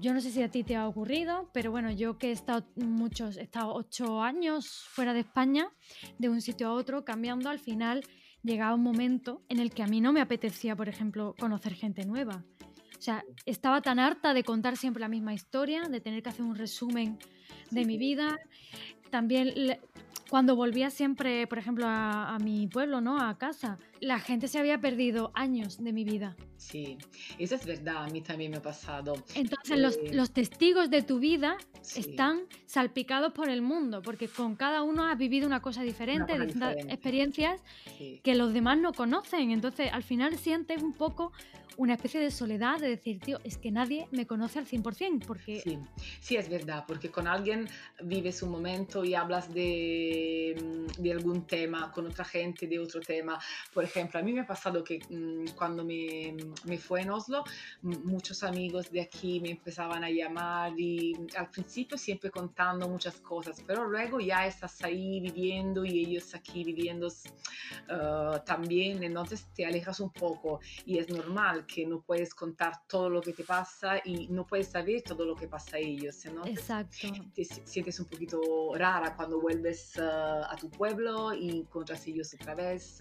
yo 0.00 0.12
no 0.12 0.20
sé 0.20 0.30
si 0.30 0.42
a 0.42 0.50
ti 0.50 0.64
te 0.64 0.76
ha 0.76 0.86
ocurrido, 0.86 1.50
pero 1.52 1.70
bueno, 1.70 1.90
yo 1.90 2.18
que 2.18 2.28
he 2.28 2.32
estado 2.32 2.66
muchos, 2.76 3.36
he 3.36 3.42
estado 3.42 3.72
ocho 3.72 4.22
años 4.22 4.84
fuera 4.90 5.14
de 5.14 5.20
España, 5.20 5.70
de 6.18 6.28
un 6.28 6.40
sitio 6.40 6.68
a 6.68 6.72
otro, 6.72 7.04
cambiando, 7.04 7.48
al 7.48 7.58
final 7.58 8.04
llegaba 8.42 8.74
un 8.74 8.82
momento 8.82 9.42
en 9.48 9.58
el 9.58 9.70
que 9.70 9.82
a 9.82 9.86
mí 9.86 10.00
no 10.00 10.12
me 10.12 10.20
apetecía, 10.20 10.76
por 10.76 10.88
ejemplo, 10.88 11.34
conocer 11.38 11.74
gente 11.74 12.04
nueva. 12.04 12.44
O 12.98 13.00
sea, 13.00 13.24
estaba 13.46 13.80
tan 13.80 13.98
harta 13.98 14.34
de 14.34 14.42
contar 14.42 14.76
siempre 14.76 15.00
la 15.00 15.08
misma 15.08 15.32
historia, 15.32 15.82
de 15.82 16.00
tener 16.00 16.22
que 16.22 16.30
hacer 16.30 16.44
un 16.44 16.56
resumen 16.56 17.18
de 17.70 17.84
mi 17.84 17.96
vida. 17.96 18.36
También 19.10 19.78
cuando 20.28 20.56
volvía 20.56 20.90
siempre, 20.90 21.46
por 21.46 21.58
ejemplo, 21.58 21.86
a, 21.88 22.36
mi 22.42 22.66
pueblo, 22.66 23.00
¿no? 23.00 23.20
A 23.20 23.38
casa, 23.38 23.78
la 24.00 24.18
gente 24.18 24.48
se 24.48 24.58
había 24.58 24.80
perdido 24.80 25.32
años 25.34 25.82
de 25.82 25.92
mi 25.92 26.04
vida. 26.04 26.36
Sí, 26.56 26.98
eso 27.38 27.54
es 27.54 27.66
verdad, 27.66 28.04
a 28.04 28.08
mí 28.08 28.20
también 28.20 28.50
me 28.50 28.58
ha 28.58 28.62
pasado. 28.62 29.14
Entonces, 29.34 29.98
eh, 30.02 30.14
los, 30.14 30.30
testigos 30.30 30.90
de 30.90 31.02
tu 31.02 31.18
vida 31.18 31.56
están 31.96 32.42
salpicados 32.66 33.32
por 33.32 33.48
el 33.48 33.62
mundo, 33.62 34.02
porque 34.02 34.28
con 34.28 34.54
cada 34.56 34.82
uno 34.82 35.04
has 35.04 35.18
vivido 35.18 35.46
una 35.46 35.60
cosa 35.60 35.82
diferente, 35.82 36.38
distintas 36.38 36.76
experiencias 36.76 37.62
que 38.22 38.34
los 38.34 38.52
demás 38.52 38.78
no 38.78 38.92
conocen. 38.92 39.50
Entonces, 39.50 39.90
al 39.92 40.02
final 40.02 40.36
sientes 40.36 40.82
un 40.82 40.92
poco 40.92 41.32
una 41.78 41.94
especie 41.94 42.20
de 42.20 42.32
soledad 42.32 42.80
de 42.80 42.88
decir, 42.88 43.20
tío, 43.20 43.38
es 43.44 43.56
que 43.56 43.70
nadie 43.70 44.08
me 44.10 44.26
conoce 44.26 44.58
al 44.58 44.66
100%, 44.66 45.24
porque... 45.24 45.60
Sí, 45.60 45.78
sí, 46.20 46.36
es 46.36 46.48
verdad, 46.48 46.84
porque 46.86 47.08
con 47.08 47.28
alguien 47.28 47.68
vives 48.02 48.42
un 48.42 48.50
momento 48.50 49.04
y 49.04 49.14
hablas 49.14 49.54
de, 49.54 50.56
mm, 50.60 51.00
de 51.00 51.12
algún 51.12 51.46
tema, 51.46 51.92
con 51.92 52.06
otra 52.06 52.24
gente 52.24 52.66
de 52.66 52.80
otro 52.80 53.00
tema. 53.00 53.38
Por 53.72 53.84
ejemplo, 53.84 54.18
a 54.18 54.22
mí 54.24 54.32
me 54.32 54.40
ha 54.40 54.46
pasado 54.46 54.82
que 54.82 54.98
mm, 55.08 55.54
cuando 55.54 55.84
me, 55.84 56.36
me 56.64 56.78
fue 56.78 57.02
en 57.02 57.10
Oslo, 57.10 57.44
muchos 57.82 58.42
amigos 58.42 58.90
de 58.90 59.02
aquí 59.02 59.38
me 59.38 59.50
empezaban 59.50 60.02
a 60.02 60.10
llamar 60.10 60.72
y 60.76 61.14
al 61.36 61.48
principio 61.48 61.96
siempre 61.96 62.28
contando 62.30 62.88
muchas 62.88 63.20
cosas, 63.20 63.62
pero 63.64 63.88
luego 63.88 64.18
ya 64.18 64.48
estás 64.48 64.82
ahí 64.82 65.20
viviendo 65.20 65.84
y 65.84 66.00
ellos 66.00 66.34
aquí 66.34 66.64
viviendo 66.64 67.06
uh, 67.06 68.38
también, 68.44 69.04
entonces 69.04 69.46
te 69.54 69.64
alejas 69.64 70.00
un 70.00 70.10
poco 70.10 70.58
y 70.84 70.98
es 70.98 71.08
normal 71.08 71.66
que 71.72 71.86
no 71.86 72.00
puedes 72.00 72.34
contar 72.34 72.72
todo 72.88 73.10
lo 73.10 73.20
que 73.20 73.32
te 73.32 73.44
pasa 73.44 74.00
y 74.04 74.26
no 74.28 74.46
puedes 74.46 74.68
saber 74.68 75.02
todo 75.02 75.24
lo 75.24 75.36
que 75.36 75.46
pasa 75.46 75.76
a 75.76 75.80
ellos. 75.80 76.24
¿no? 76.34 76.44
Exacto. 76.46 77.08
Te, 77.34 77.44
sientes 77.44 78.00
un 78.00 78.06
poquito 78.06 78.40
rara 78.74 79.14
cuando 79.14 79.40
vuelves 79.40 79.92
uh, 79.98 80.44
a 80.48 80.56
tu 80.58 80.70
pueblo 80.70 81.34
y 81.34 81.58
encuentras 81.60 82.06
a 82.06 82.10
ellos 82.10 82.34
otra 82.34 82.54
vez. 82.54 82.98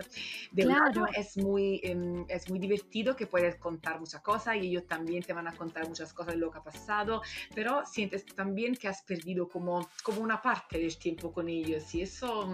De 0.51 0.63
claro. 0.63 0.85
lado 0.85 1.07
es 1.15 1.37
muy, 1.37 1.81
um, 1.91 2.25
es 2.27 2.49
muy 2.49 2.59
divertido 2.59 3.15
que 3.15 3.25
puedes 3.25 3.55
contar 3.55 3.99
muchas 3.99 4.21
cosas 4.21 4.57
y 4.57 4.67
ellos 4.67 4.85
también 4.85 5.23
te 5.23 5.33
van 5.33 5.47
a 5.47 5.55
contar 5.55 5.87
muchas 5.87 6.13
cosas 6.13 6.33
de 6.33 6.39
lo 6.39 6.51
que 6.51 6.59
ha 6.59 6.63
pasado, 6.63 7.21
pero 7.55 7.85
sientes 7.85 8.25
también 8.25 8.75
que 8.75 8.87
has 8.87 9.01
perdido 9.03 9.47
como, 9.47 9.89
como 10.03 10.21
una 10.21 10.41
parte 10.41 10.77
del 10.77 10.97
tiempo 10.97 11.31
con 11.31 11.47
ellos 11.47 11.95
y 11.95 12.01
eso 12.01 12.53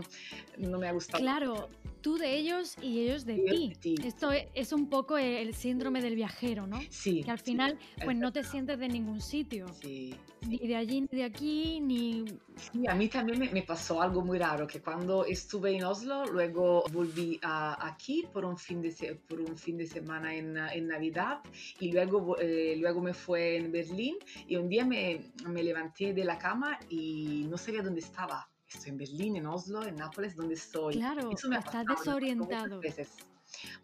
no 0.57 0.77
me 0.77 0.87
ha 0.87 0.91
gustado. 0.91 1.21
Claro, 1.21 1.69
tú 2.03 2.17
de 2.17 2.35
ellos 2.35 2.75
y 2.81 2.99
ellos 2.99 3.25
de, 3.25 3.73
ti. 3.79 3.95
Esto 4.03 4.29
es 4.53 4.73
un 4.73 4.89
poco 4.89 5.17
el 5.17 5.55
síndrome 5.55 6.01
del 6.01 6.15
viajero, 6.15 6.67
¿no? 6.67 6.79
Sí. 6.89 7.23
Que 7.23 7.31
al 7.31 7.39
final, 7.39 7.79
pues 8.03 8.15
no 8.17 8.31
te 8.31 8.43
sientes 8.43 8.77
de 8.77 8.89
ningún 8.89 9.21
sitio. 9.21 9.67
Sí. 9.81 10.13
Ni 10.45 10.57
de 10.57 10.75
allí, 10.75 11.01
ni 11.01 11.17
de 11.17 11.23
aquí, 11.23 11.79
ni... 11.79 12.25
Sí, 12.57 12.85
a 12.87 12.93
mí 12.93 13.07
también 13.07 13.39
me, 13.39 13.61
pasó 13.63 14.01
algo 14.01 14.21
muy 14.21 14.37
raro, 14.37 14.67
que 14.67 14.81
cuando 14.81 15.25
estuve 15.25 15.77
en 15.77 15.85
Oslo, 15.85 16.25
luego 16.25 16.83
volví 16.91 17.39
a, 17.41 17.87
aquí 17.87 18.25
por 18.31 18.43
un, 18.43 18.57
fin 18.57 18.81
de, 18.81 18.91
por 19.27 19.39
un 19.39 19.57
fin 19.57 19.77
de 19.77 19.87
semana 19.87 20.35
en, 20.35 20.57
en 20.57 20.87
Navidad 20.87 21.39
y 21.79 21.93
luego, 21.93 22.37
eh, 22.39 22.75
luego 22.77 22.99
me 23.01 23.13
fue 23.13 23.55
en 23.55 23.71
Berlín 23.71 24.17
y 24.45 24.57
un 24.57 24.67
día 24.67 24.85
me, 24.85 25.31
me 25.47 25.63
levanté 25.63 26.13
de 26.13 26.25
la 26.25 26.37
cama 26.37 26.77
y 26.89 27.47
no 27.49 27.57
sabía 27.57 27.81
dónde 27.81 28.01
estaba 28.01 28.52
estoy 28.73 28.91
en 28.91 28.97
Berlín, 28.97 29.35
en 29.35 29.45
Oslo, 29.45 29.85
en 29.85 29.95
Nápoles, 29.95 30.35
donde 30.35 30.55
estoy. 30.55 30.95
Claro, 30.95 31.31
estás 31.31 31.85
desorientado. 31.85 32.81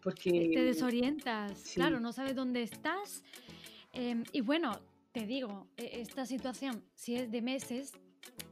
Porque... 0.02 0.50
Te 0.52 0.62
desorientas, 0.64 1.72
claro, 1.74 2.00
no 2.00 2.12
sabes 2.12 2.34
dónde 2.34 2.62
estás. 2.62 3.22
Em, 3.92 4.24
y 4.32 4.40
bueno, 4.40 4.80
te 5.12 5.26
digo, 5.26 5.68
e, 5.76 6.00
esta 6.00 6.26
situación, 6.26 6.84
si 6.94 7.16
es 7.16 7.30
de 7.30 7.42
meses, 7.42 7.92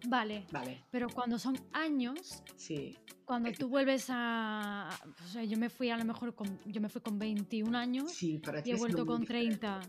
vale. 0.06 0.46
Vale. 0.52 0.84
Pero 0.90 1.08
cuando 1.08 1.38
son 1.38 1.58
años, 1.72 2.42
sí. 2.56 2.96
cuando 3.24 3.50
tú 3.52 3.68
vuelves 3.68 4.06
a. 4.08 4.88
O 5.24 5.28
sea, 5.28 5.44
yo 5.44 5.58
me 5.58 5.70
fui 5.70 5.90
a 5.90 5.96
lo 5.96 6.04
mejor 6.04 6.34
con. 6.34 6.58
Yo 6.66 6.80
me 6.80 6.88
fui 6.88 7.00
con 7.00 7.18
21 7.18 7.76
años 7.76 8.12
sí, 8.12 8.38
para 8.38 8.62
y 8.64 8.70
he 8.70 8.74
vuelto 8.74 9.06
con 9.06 9.24
30. 9.24 9.80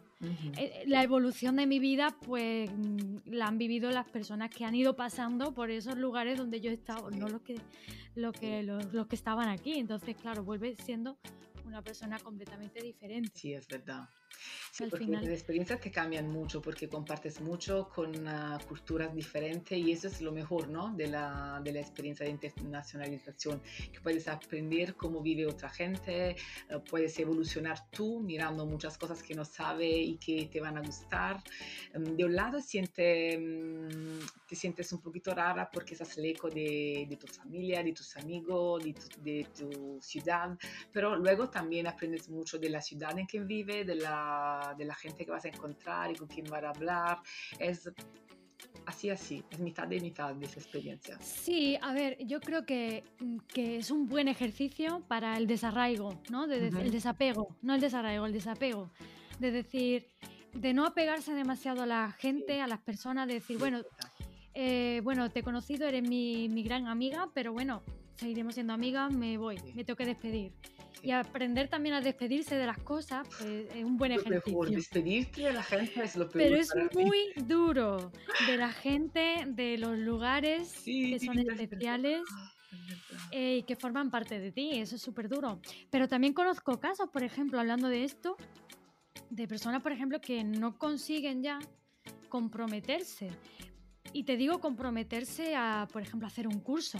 Eh, 0.57 0.83
la 0.87 1.03
evolución 1.03 1.55
de 1.55 1.67
mi 1.67 1.79
vida, 1.79 2.15
pues 2.25 2.69
la 3.25 3.47
han 3.47 3.57
vivido 3.57 3.91
las 3.91 4.07
personas 4.09 4.49
que 4.49 4.65
han 4.65 4.75
ido 4.75 4.95
pasando 4.95 5.53
por 5.53 5.71
esos 5.71 5.97
lugares 5.97 6.37
donde 6.37 6.61
yo 6.61 6.71
he 6.71 6.73
estado, 6.73 7.11
no 7.11 7.29
los 7.29 7.41
que, 7.41 7.55
lo 8.15 8.31
que, 8.31 8.63
los, 8.63 8.93
los 8.93 9.07
que 9.07 9.15
estaban 9.15 9.49
aquí. 9.49 9.73
Entonces, 9.73 10.15
claro, 10.15 10.43
vuelve 10.43 10.75
siendo 10.75 11.17
una 11.65 11.81
persona 11.81 12.19
completamente 12.19 12.81
diferente. 12.81 13.31
Sí, 13.35 13.53
es 13.53 13.67
verdad. 13.67 14.09
Sí, 14.71 14.85
porque 14.89 15.07
las 15.07 15.25
experiencias 15.25 15.81
te 15.81 15.91
cambian 15.91 16.29
mucho 16.29 16.61
porque 16.61 16.87
compartes 16.87 17.41
mucho 17.41 17.89
con 17.89 18.11
uh, 18.25 18.57
culturas 18.67 19.13
diferentes 19.13 19.77
y 19.77 19.91
eso 19.91 20.07
es 20.07 20.21
lo 20.21 20.31
mejor 20.31 20.69
¿no? 20.69 20.93
de, 20.95 21.07
la, 21.07 21.59
de 21.63 21.73
la 21.73 21.81
experiencia 21.81 22.25
de 22.25 22.31
internacionalización, 22.31 23.61
que 23.91 23.99
puedes 23.99 24.27
aprender 24.27 24.95
cómo 24.95 25.21
vive 25.21 25.45
otra 25.45 25.69
gente, 25.69 26.35
uh, 26.73 26.79
puedes 26.79 27.17
evolucionar 27.19 27.89
tú 27.89 28.21
mirando 28.21 28.65
muchas 28.65 28.97
cosas 28.97 29.21
que 29.21 29.35
no 29.35 29.43
sabes 29.43 29.97
y 29.97 30.17
que 30.17 30.45
te 30.45 30.61
van 30.61 30.77
a 30.77 30.81
gustar. 30.81 31.43
Um, 31.93 32.15
de 32.15 32.23
un 32.23 32.35
lado 32.35 32.61
siente, 32.61 33.37
um, 33.37 34.19
te 34.47 34.55
sientes 34.55 34.93
un 34.93 35.01
poquito 35.01 35.33
rara 35.33 35.69
porque 35.69 35.93
estás 35.93 36.15
lejos 36.17 36.53
de, 36.53 37.05
de 37.09 37.17
tu 37.17 37.27
familia, 37.27 37.83
de 37.83 37.91
tus 37.91 38.15
amigos, 38.15 38.83
de 38.83 38.93
tu, 38.93 39.21
de 39.21 39.47
tu 39.57 39.99
ciudad, 40.01 40.57
pero 40.93 41.17
luego 41.17 41.49
también 41.49 41.87
aprendes 41.87 42.29
mucho 42.29 42.57
de 42.57 42.69
la 42.69 42.81
ciudad 42.81 43.17
en 43.17 43.27
que 43.27 43.41
vive, 43.41 43.83
de 43.83 43.95
la 43.95 44.18
de 44.77 44.85
la 44.85 44.95
gente 44.95 45.25
que 45.25 45.31
vas 45.31 45.45
a 45.45 45.49
encontrar 45.49 46.11
y 46.11 46.15
con 46.15 46.27
quién 46.27 46.49
vas 46.49 46.63
a 46.63 46.69
hablar. 46.69 47.19
Es 47.57 47.89
así, 48.85 49.09
así, 49.09 49.43
es 49.51 49.59
mitad 49.59 49.87
de 49.87 49.99
mitad 49.99 50.33
de 50.33 50.45
esa 50.45 50.59
experiencia. 50.59 51.17
Sí, 51.21 51.77
a 51.81 51.93
ver, 51.93 52.17
yo 52.25 52.39
creo 52.41 52.65
que, 52.65 53.03
que 53.47 53.77
es 53.77 53.91
un 53.91 54.07
buen 54.07 54.27
ejercicio 54.27 55.03
para 55.07 55.37
el 55.37 55.47
desarraigo, 55.47 56.19
¿no? 56.29 56.47
De, 56.47 56.67
El 56.67 56.91
desapego, 56.91 57.55
no 57.61 57.75
el 57.75 57.81
desarraigo, 57.81 58.25
el 58.25 58.33
desapego. 58.33 58.89
De 59.39 59.51
decir, 59.51 60.07
de 60.53 60.73
no 60.73 60.85
apegarse 60.85 61.33
demasiado 61.33 61.83
a 61.83 61.85
la 61.85 62.11
gente, 62.11 62.61
a 62.61 62.67
las 62.67 62.79
personas, 62.79 63.27
de 63.27 63.35
decir, 63.35 63.57
bueno, 63.57 63.81
eh, 64.53 65.01
bueno, 65.03 65.29
te 65.29 65.39
he 65.39 65.43
conocido, 65.43 65.87
eres 65.87 66.07
mi, 66.07 66.49
mi, 66.49 66.63
gran 66.63 66.87
amiga, 66.87 67.29
pero 67.33 67.53
bueno, 67.53 67.83
seguiremos 68.15 68.55
siendo 68.55 68.73
amigas, 68.73 69.13
me 69.13 69.37
voy, 69.37 69.57
me 69.75 69.83
tengo 69.83 69.97
que 69.97 70.05
despedir. 70.05 70.51
Y 71.01 71.11
aprender 71.11 71.69
también 71.69 71.95
a 71.95 72.01
despedirse 72.01 72.55
de 72.55 72.65
las 72.65 72.77
cosas, 72.79 73.27
pues 73.39 73.67
es 73.75 73.83
un 73.85 73.97
buen 73.97 74.11
ejercicio. 74.11 74.41
mejor, 74.59 74.69
despedirte 74.69 75.41
de 75.43 75.53
la 75.53 75.63
gente 75.63 76.03
es 76.03 76.15
lo 76.17 76.29
peor 76.29 76.43
Pero 76.43 76.55
es 76.57 76.73
mí. 76.75 77.03
muy 77.05 77.17
duro 77.47 78.11
de 78.47 78.57
la 78.57 78.71
gente, 78.71 79.45
de 79.47 79.77
los 79.77 79.97
lugares 79.97 80.67
Sí, 80.67 81.11
que 81.11 81.19
son 81.19 81.37
especiales 81.39 82.21
es 82.21 82.25
verdad. 82.25 83.27
eh, 83.31 83.57
y 83.59 83.63
que 83.63 83.75
forman 83.77 84.11
parte 84.11 84.39
de 84.39 84.51
ti. 84.51 84.71
Eso 84.73 84.97
es 84.97 85.01
súper 85.01 85.29
duro. 85.29 85.61
Pero 85.89 86.07
también 86.09 86.33
conozco 86.33 86.79
casos, 86.79 87.09
por 87.09 87.23
ejemplo, 87.23 87.59
hablando 87.59 87.87
de 87.87 88.03
esto, 88.03 88.35
de 89.29 89.47
personas, 89.47 89.81
por 89.81 89.91
ejemplo, 89.93 90.19
que 90.19 90.43
no 90.43 90.77
consiguen 90.77 91.41
ya 91.43 91.59
comprometerse. 92.27 93.29
Y 94.11 94.23
te 94.23 94.37
digo 94.37 94.59
comprometerse 94.59 95.55
a, 95.55 95.87
por 95.91 96.01
ejemplo, 96.01 96.27
hacer 96.27 96.47
un 96.47 96.59
curso. 96.59 96.97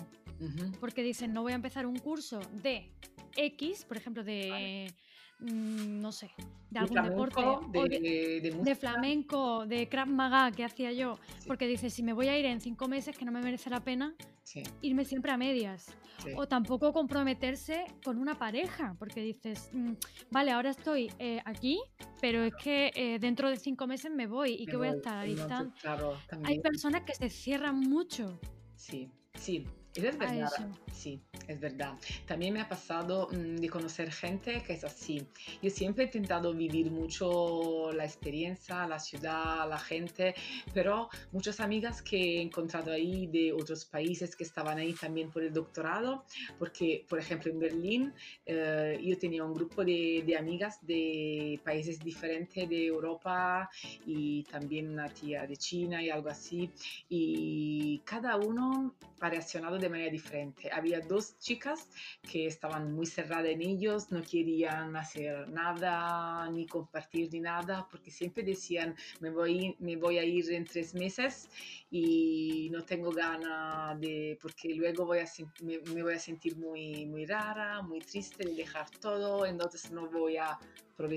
Porque 0.79 1.03
dicen, 1.03 1.33
no 1.33 1.41
voy 1.41 1.51
a 1.51 1.55
empezar 1.55 1.85
un 1.85 1.97
curso 1.97 2.39
de 2.63 2.89
X, 3.35 3.85
por 3.85 3.97
ejemplo, 3.97 4.23
de, 4.23 4.91
mm, 5.39 5.99
no 6.01 6.11
sé, 6.11 6.27
de 6.37 6.45
De 6.71 6.79
algún 6.79 7.03
deporte. 7.03 7.41
de, 7.71 8.75
flamenco, 8.75 9.65
de 9.65 9.87
Krav 9.89 10.07
Maga 10.07 10.51
que 10.51 10.63
hacía 10.65 10.91
yo, 10.91 11.17
Sí. 11.39 11.47
porque 11.47 11.67
dice, 11.67 11.89
si 11.89 12.03
me 12.03 12.13
voy 12.13 12.27
a 12.27 12.37
ir 12.37 12.45
en 12.45 12.61
cinco 12.61 12.87
meses, 12.87 13.17
que 13.17 13.25
no 13.25 13.31
me 13.31 13.41
merece 13.41 13.69
la 13.69 13.79
pena 13.79 14.15
Sí, 14.43 14.63
irme 14.81 15.05
siempre 15.05 15.31
a 15.31 15.37
medias. 15.37 15.95
sí. 16.23 16.31
O 16.35 16.47
tampoco 16.47 16.91
comprometerse 16.91 17.85
con 18.03 18.17
una 18.17 18.37
pareja, 18.37 18.95
porque 18.99 19.21
dices, 19.21 19.69
"Mm, 19.73 19.93
vale, 20.31 20.51
ahora 20.51 20.71
estoy 20.71 21.11
eh, 21.19 21.39
aquí, 21.45 21.79
pero 22.19 22.43
es 22.43 22.53
que 22.55 22.91
eh, 22.95 23.19
dentro 23.19 23.49
de 23.49 23.57
cinco 23.57 23.85
meses 23.87 24.11
me 24.11 24.27
voy 24.27 24.53
y 24.53 24.65
Me 24.65 24.71
que 24.71 24.77
voy 24.77 24.87
a 24.87 24.91
voy, 24.91 24.97
estar 24.97 25.17
ahí. 25.19 25.35
claro, 25.81 26.17
Hay 26.43 26.59
personas 26.59 27.03
que 27.03 27.13
se 27.13 27.29
cierran 27.29 27.79
mucho 27.79 28.39
Sí, 28.75 29.11
sí, 29.35 29.65
es 29.95 30.17
verdad. 30.17 30.49
Sí, 30.93 31.19
es 31.47 31.59
verdad. 31.59 31.93
También 32.27 32.53
me 32.53 32.61
ha 32.61 32.67
pasado 32.67 33.29
mm, 33.31 33.55
de 33.55 33.69
conocer 33.69 34.11
gente 34.11 34.61
que 34.63 34.73
es 34.73 34.83
así. 34.83 35.25
Yo 35.61 35.69
siempre 35.69 36.03
he 36.03 36.07
intentado 36.07 36.53
vivir 36.53 36.91
mucho 36.91 37.91
la 37.93 38.05
experiencia, 38.05 38.85
la 38.85 38.99
ciudad, 38.99 39.67
la 39.69 39.79
gente, 39.79 40.35
pero 40.73 41.09
muchas 41.31 41.59
amigas 41.59 42.01
que 42.01 42.37
he 42.37 42.41
encontrado 42.41 42.91
ahí 42.91 43.27
de 43.27 43.53
otros 43.53 43.85
países 43.85 44.35
que 44.35 44.43
estaban 44.43 44.77
ahí 44.77 44.93
también 44.93 45.31
por 45.31 45.43
el 45.43 45.53
doctorado, 45.53 46.25
porque 46.57 47.05
por 47.07 47.19
ejemplo 47.19 47.51
en 47.51 47.59
Berlín 47.59 48.13
eh, 48.45 48.99
yo 49.01 49.17
tenía 49.17 49.43
un 49.43 49.53
grupo 49.53 49.83
de, 49.83 50.23
de 50.25 50.37
amigas 50.37 50.85
de 50.85 51.59
países 51.63 51.99
diferentes 51.99 52.67
de 52.69 52.85
Europa 52.85 53.69
y 54.05 54.43
también 54.43 54.89
una 54.89 55.07
tía 55.07 55.47
de 55.47 55.57
China 55.57 56.03
y 56.03 56.09
algo 56.09 56.29
así 56.29 56.69
y 57.07 57.99
cada 58.05 58.35
uno 58.35 58.93
ha 59.21 59.29
reaccionado 59.29 59.78
de 59.79 59.89
manera 59.89 60.11
diferente. 60.11 60.69
Había 60.71 60.99
dos 61.01 61.37
chicas 61.39 61.89
que 62.29 62.45
estaban 62.45 62.93
muy 62.93 63.05
cerradas 63.05 63.47
en 63.47 63.61
ellos, 63.61 64.11
no 64.11 64.21
querían 64.21 64.95
hacer 64.95 65.49
nada, 65.49 66.49
ni 66.49 66.65
compartir 66.65 67.29
ni 67.31 67.39
nada, 67.39 67.87
porque 67.89 68.11
siempre 68.11 68.43
decían, 68.43 68.95
me 69.19 69.29
voy, 69.29 69.75
me 69.79 69.95
voy 69.95 70.17
a 70.17 70.23
ir 70.23 70.51
en 70.51 70.65
tres 70.65 70.93
meses 70.93 71.49
y 71.89 72.69
no 72.71 72.83
tengo 72.83 73.11
ganas 73.11 73.99
de, 73.99 74.37
porque 74.41 74.73
luego 74.73 75.05
voy 75.05 75.19
a, 75.19 75.25
me, 75.61 75.79
me 75.93 76.03
voy 76.03 76.13
a 76.13 76.19
sentir 76.19 76.55
muy, 76.57 77.05
muy 77.05 77.25
rara, 77.25 77.81
muy 77.81 77.99
triste 77.99 78.45
de 78.45 78.53
dejar 78.53 78.89
todo, 78.99 79.45
entonces 79.45 79.91
no 79.91 80.09
voy 80.09 80.37
a 80.37 80.57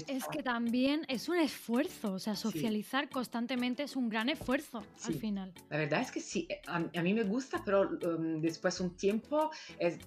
Es 0.07 0.29
que 0.29 0.42
también 0.42 1.05
es 1.09 1.29
un 1.29 1.38
esfuerzo, 1.38 2.12
o 2.12 2.18
sea, 2.18 2.37
socializar 2.37 3.09
constantemente 3.11 3.83
es 3.83 3.97
un 3.97 4.09
gran 4.09 4.29
esfuerzo 4.29 4.79
al 5.05 5.12
Sí. 5.14 5.18
final. 5.18 5.53
La 5.71 5.79
verdad 5.79 6.01
es 6.03 6.12
que 6.12 6.21
sí, 6.21 6.47
eh, 6.49 6.61
a, 6.66 6.77
a 6.77 7.03
mí 7.03 7.14
me 7.14 7.25
gusta, 7.25 7.62
pero 7.64 7.90
um, 7.90 8.40
después 8.40 8.79
un 8.81 8.97
tiempo 8.97 9.51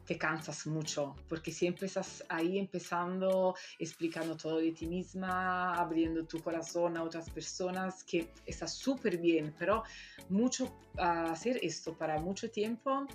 te 0.05 0.17
cansas 0.17 0.65
mucho, 0.67 1.15
porque 1.27 1.51
siempre 1.51 1.87
estás 1.87 2.23
ahí 2.29 2.57
empezando, 2.57 3.55
explicando 3.79 4.37
todo 4.37 4.59
de 4.59 4.71
ti 4.71 4.87
misma, 4.87 5.73
abriendo 5.73 6.25
tu 6.25 6.41
corazón 6.41 6.95
a 6.97 7.03
otras 7.03 7.29
personas, 7.29 8.03
que 8.03 8.29
está 8.45 8.67
súper 8.67 9.17
bien, 9.17 9.53
pero 9.59 9.83
mucho 10.29 10.71
a 10.97 11.31
hacer 11.31 11.59
esto 11.61 11.97
para 11.97 12.19
mucho 12.19 12.49
tiempo. 12.49 13.07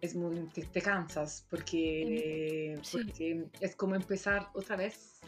Es 0.00 0.14
muy, 0.14 0.46
te, 0.52 0.62
te 0.62 0.82
cansas 0.82 1.46
porque, 1.48 2.78
sí. 2.82 2.98
porque 2.98 3.46
es 3.60 3.74
como 3.76 3.94
empezar 3.94 4.48
otra 4.54 4.76
vez, 4.76 5.20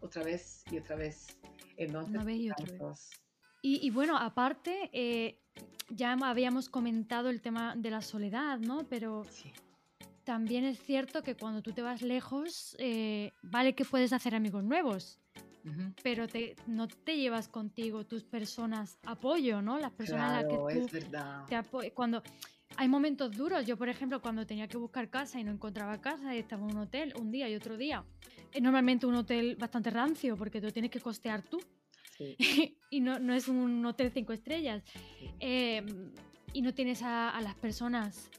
otra 0.00 0.22
vez 0.22 0.64
y 0.70 0.78
otra 0.78 0.96
vez. 0.96 1.38
Entonces, 1.76 2.14
Una 2.14 2.24
vez 2.24 2.38
y 2.38 2.46
te 2.46 2.52
otra 2.52 2.64
vez. 2.66 2.78
cansas. 2.78 3.10
Y, 3.62 3.86
y 3.86 3.90
bueno, 3.90 4.16
aparte, 4.16 4.90
eh, 4.92 5.38
ya 5.90 6.12
habíamos 6.12 6.68
comentado 6.68 7.30
el 7.30 7.40
tema 7.40 7.74
de 7.76 7.90
la 7.90 8.02
soledad, 8.02 8.58
¿no? 8.58 8.86
Pero 8.88 9.24
Sí. 9.30 9.52
también 10.24 10.64
es 10.64 10.78
cierto 10.78 11.22
que 11.22 11.34
cuando 11.34 11.62
tú 11.62 11.72
te 11.72 11.82
vas 11.82 12.02
lejos, 12.02 12.76
eh, 12.78 13.32
vale 13.42 13.74
que 13.74 13.84
puedes 13.84 14.12
hacer 14.12 14.34
amigos 14.34 14.62
nuevos, 14.64 15.18
pero 16.02 16.28
te, 16.28 16.54
no 16.66 16.86
te 16.88 17.16
llevas 17.16 17.48
contigo 17.48 18.06
tus 18.06 18.24
personas 18.24 18.98
apoyo, 19.04 19.60
¿no? 19.60 19.78
Las 19.78 19.92
personas 19.92 20.30
a 20.30 20.32
las 20.42 20.44
Claro, 20.44 20.66
que 20.68 20.74
tú 20.74 20.86
es 20.86 20.92
verdad. 20.92 21.46
te. 21.48 21.90
Cuando 21.92 22.22
hay 22.80 22.88
momentos 22.88 23.36
duros, 23.36 23.66
yo 23.66 23.76
por 23.76 23.88
ejemplo, 23.88 24.22
cuando 24.22 24.46
tenía 24.46 24.68
que 24.68 24.76
buscar 24.76 25.10
casa 25.10 25.40
y 25.40 25.44
no 25.44 25.50
encontraba 25.50 26.00
casa, 26.00 26.32
y 26.36 26.38
estaba 26.38 26.62
en 26.64 26.76
un 26.76 26.82
hotel 26.82 27.12
un 27.20 27.32
día 27.32 27.48
y 27.48 27.56
otro 27.56 27.76
día. 27.76 28.04
Es 28.52 28.62
normalmente 28.62 29.04
un 29.04 29.16
hotel 29.16 29.56
bastante 29.56 29.90
rancio 29.90 30.36
porque 30.36 30.60
tú 30.60 30.70
tienes 30.70 30.90
que 30.92 31.00
costear 31.00 31.42
tú 31.42 31.60
Sí, 32.16 32.36
y 32.90 33.00
no, 33.00 33.18
no 33.18 33.34
es 33.34 33.48
un 33.48 33.84
hotel 33.84 34.12
cinco 34.12 34.32
estrellas. 34.32 34.84
sí. 34.94 35.30
Eh, 35.40 35.84
y 36.52 36.62
no 36.62 36.72
tienes 36.72 37.02
a, 37.02 37.30
a 37.30 37.40
las 37.40 37.56
personas 37.56 38.30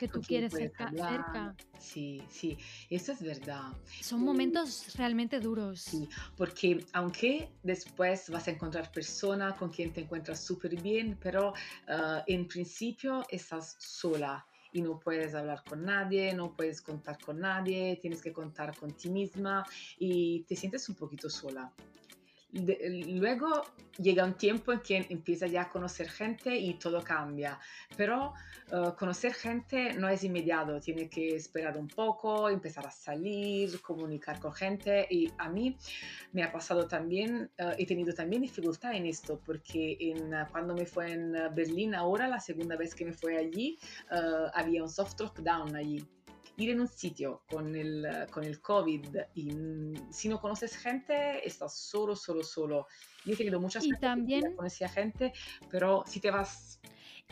que 0.00 0.08
tú 0.08 0.22
quieres 0.22 0.54
cerca, 0.54 0.86
hablar. 0.86 1.12
cerca. 1.12 1.54
Sí, 1.78 2.22
sí, 2.30 2.58
eso 2.88 3.12
es 3.12 3.22
verdad. 3.22 3.64
Son 4.00 4.22
momentos 4.22 4.96
realmente 4.96 5.38
duros. 5.40 5.80
Sí, 5.80 6.08
porque 6.38 6.82
aunque 6.94 7.50
después 7.62 8.30
vas 8.30 8.48
a 8.48 8.52
encontrar 8.52 8.90
personas 8.92 9.54
con 9.56 9.68
quien 9.70 9.92
te 9.92 10.00
encuentras 10.00 10.40
súper 10.42 10.80
bien, 10.80 11.18
pero 11.22 11.52
ah, 11.88 12.24
en 12.26 12.48
principio 12.48 13.26
estás 13.30 13.76
sola 13.78 14.46
y 14.72 14.80
no 14.80 14.98
puedes 14.98 15.34
hablar 15.34 15.62
con 15.68 15.84
nadie, 15.84 16.32
no 16.32 16.56
puedes 16.56 16.80
contar 16.80 17.18
con 17.18 17.40
nadie, 17.40 17.98
tienes 18.00 18.22
que 18.22 18.32
contar 18.32 18.74
con 18.76 18.96
ti 18.96 19.10
misma 19.10 19.66
y 19.98 20.44
te 20.44 20.56
sientes 20.56 20.88
un 20.88 20.94
poquito 20.94 21.28
sola. 21.28 21.70
De- 22.52 23.04
luego 23.06 23.62
llega 23.98 24.24
un 24.24 24.34
tiempo 24.34 24.72
en 24.72 24.80
que 24.80 25.06
empiezas 25.10 25.50
ya 25.50 25.62
a 25.62 25.68
conocer 25.68 26.08
gente 26.08 26.56
y 26.56 26.74
todo 26.74 27.02
cambia, 27.02 27.58
pero 27.96 28.32
eh, 28.72 28.92
conocer 28.98 29.34
gente 29.34 29.92
no 29.94 30.08
es 30.08 30.24
inmediato, 30.24 30.80
tiene 30.80 31.08
que 31.08 31.36
esperar 31.36 31.76
un 31.76 31.86
poco, 31.88 32.48
empezar 32.48 32.86
a 32.86 32.90
salir, 32.90 33.80
comunicar 33.82 34.40
con 34.40 34.52
gente 34.52 35.06
y 35.10 35.30
a 35.38 35.48
mí 35.48 35.76
me 36.32 36.42
ha 36.42 36.50
pasado 36.50 36.86
también, 36.88 37.50
eh, 37.58 37.74
he 37.78 37.86
tenido 37.86 38.12
también 38.14 38.42
dificultad 38.42 38.94
en 38.94 39.06
esto 39.06 39.40
porque 39.44 39.96
en, 40.00 40.32
eh, 40.34 40.46
cuando 40.50 40.74
me 40.74 40.86
fue 40.86 41.12
en 41.12 41.32
Berlín 41.54 41.94
ahora, 41.94 42.26
la 42.26 42.40
segunda 42.40 42.76
vez 42.76 42.94
que 42.94 43.04
me 43.04 43.12
fue 43.12 43.36
allí, 43.36 43.78
había 44.54 44.82
un 44.82 44.88
soft 44.88 45.20
lockdown 45.20 45.76
allí. 45.76 46.04
Ir 46.60 46.68
en 46.70 46.80
un 46.82 46.88
sitio 46.88 47.42
con 47.48 47.74
el, 47.74 48.04
eh, 48.04 48.26
con 48.30 48.44
el 48.44 48.60
COVID 48.60 49.16
y 49.34 49.50
mm, 49.50 50.12
si 50.12 50.28
no 50.28 50.38
conoces 50.40 50.76
gente, 50.76 51.46
estás 51.48 51.78
solo, 51.78 52.14
solo, 52.14 52.42
solo. 52.44 52.86
Yo 53.24 53.32
he 53.32 53.36
tenido 53.36 53.58
muchas 53.58 53.82
Y 53.84 53.92
también- 53.94 54.54
conocía 54.56 54.88
gente, 54.88 55.32
pero 55.70 56.04
si 56.06 56.20
te 56.20 56.30
vas 56.30 56.78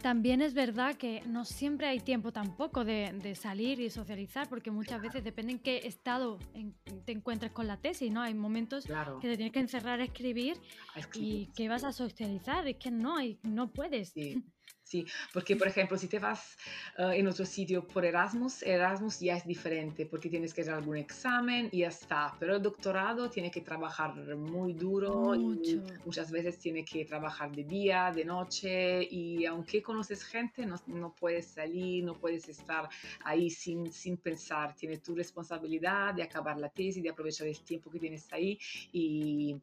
También 0.01 0.41
es 0.41 0.55
verdad 0.55 0.95
que 0.97 1.21
no 1.27 1.45
siempre 1.45 1.89
hay 1.89 2.01
tiempo 2.01 2.33
tampoco 2.33 2.85
de, 2.85 3.13
de 3.23 3.35
salir 3.35 3.81
y 3.81 3.91
socializar, 3.91 4.49
porque 4.49 4.71
muchas 4.71 5.03
veces 5.03 5.23
depende 5.25 5.53
en 5.53 5.59
qué 5.59 5.79
estado 5.85 6.39
en- 6.55 6.75
te 7.05 7.13
encuentres 7.13 7.51
con 7.53 7.67
la 7.67 7.77
tesis, 7.77 8.11
¿no? 8.11 8.23
Hay 8.23 8.33
momentos 8.33 8.85
Claro, 8.87 9.19
que 9.21 9.29
te 9.29 9.37
tienes 9.37 9.53
que 9.53 9.59
encerrar 9.61 10.01
a 10.01 10.05
escribir 10.05 10.57
a 10.95 11.01
y 11.01 11.01
escribir. 11.01 11.53
que 11.53 11.69
vas 11.69 11.85
a 11.85 11.93
socializar, 11.93 12.67
es 12.67 12.77
que 12.77 12.91
no, 12.93 13.17
no 13.43 13.73
puedes. 13.73 14.11
Sí, 14.11 14.43
sí, 14.83 15.07
porque 15.33 15.57
por 15.57 15.69
ejemplo, 15.69 15.97
si 15.97 16.09
te 16.09 16.19
vas 16.19 16.57
eh, 16.97 17.13
en 17.15 17.27
otro 17.29 17.45
sitio 17.45 17.87
por 17.87 18.05
Erasmus, 18.05 18.63
Erasmus 18.63 19.21
ya 19.21 19.37
es 19.37 19.47
diferente 19.47 20.07
porque 20.07 20.29
tienes 20.29 20.55
que 20.55 20.63
hacer 20.63 20.75
algún 20.75 20.97
examen 20.97 21.69
y 21.73 21.81
ya 21.81 21.89
está, 21.89 22.35
pero 22.39 22.57
el 22.57 22.63
doctorado 22.63 23.29
tiene 23.29 23.51
que 23.51 23.61
trabajar 23.61 24.15
muy 24.37 24.73
duro 24.73 25.35
y 25.35 25.81
muchas 26.05 26.31
veces 26.31 26.59
tiene 26.59 26.85
que 26.85 27.05
trabajar 27.05 27.51
de 27.55 27.65
día, 27.65 28.11
de 28.15 28.25
noche 28.25 29.03
y 29.03 29.45
aunque 29.47 29.83
conoces 29.83 30.25
gente, 30.25 30.65
no, 30.65 30.77
no 30.87 31.15
puedes 31.15 31.47
salir, 31.47 32.05
no 32.05 32.15
puedes 32.15 32.49
estar 32.49 32.89
ahí 33.25 33.51
sin, 33.51 33.93
sin 33.93 34.17
pensar, 34.17 34.75
tienes 34.75 35.03
tu 35.03 35.15
responsabilidad 35.15 36.15
de 36.15 36.23
acabar 36.23 36.59
la 36.59 36.69
tesis, 36.69 37.03
de 37.03 37.11
aprovechar 37.11 37.47
el 37.47 37.61
tiempo 37.61 37.91
que 37.91 37.99
tienes 37.99 38.33
ahí 38.33 38.59
y, 38.93 39.57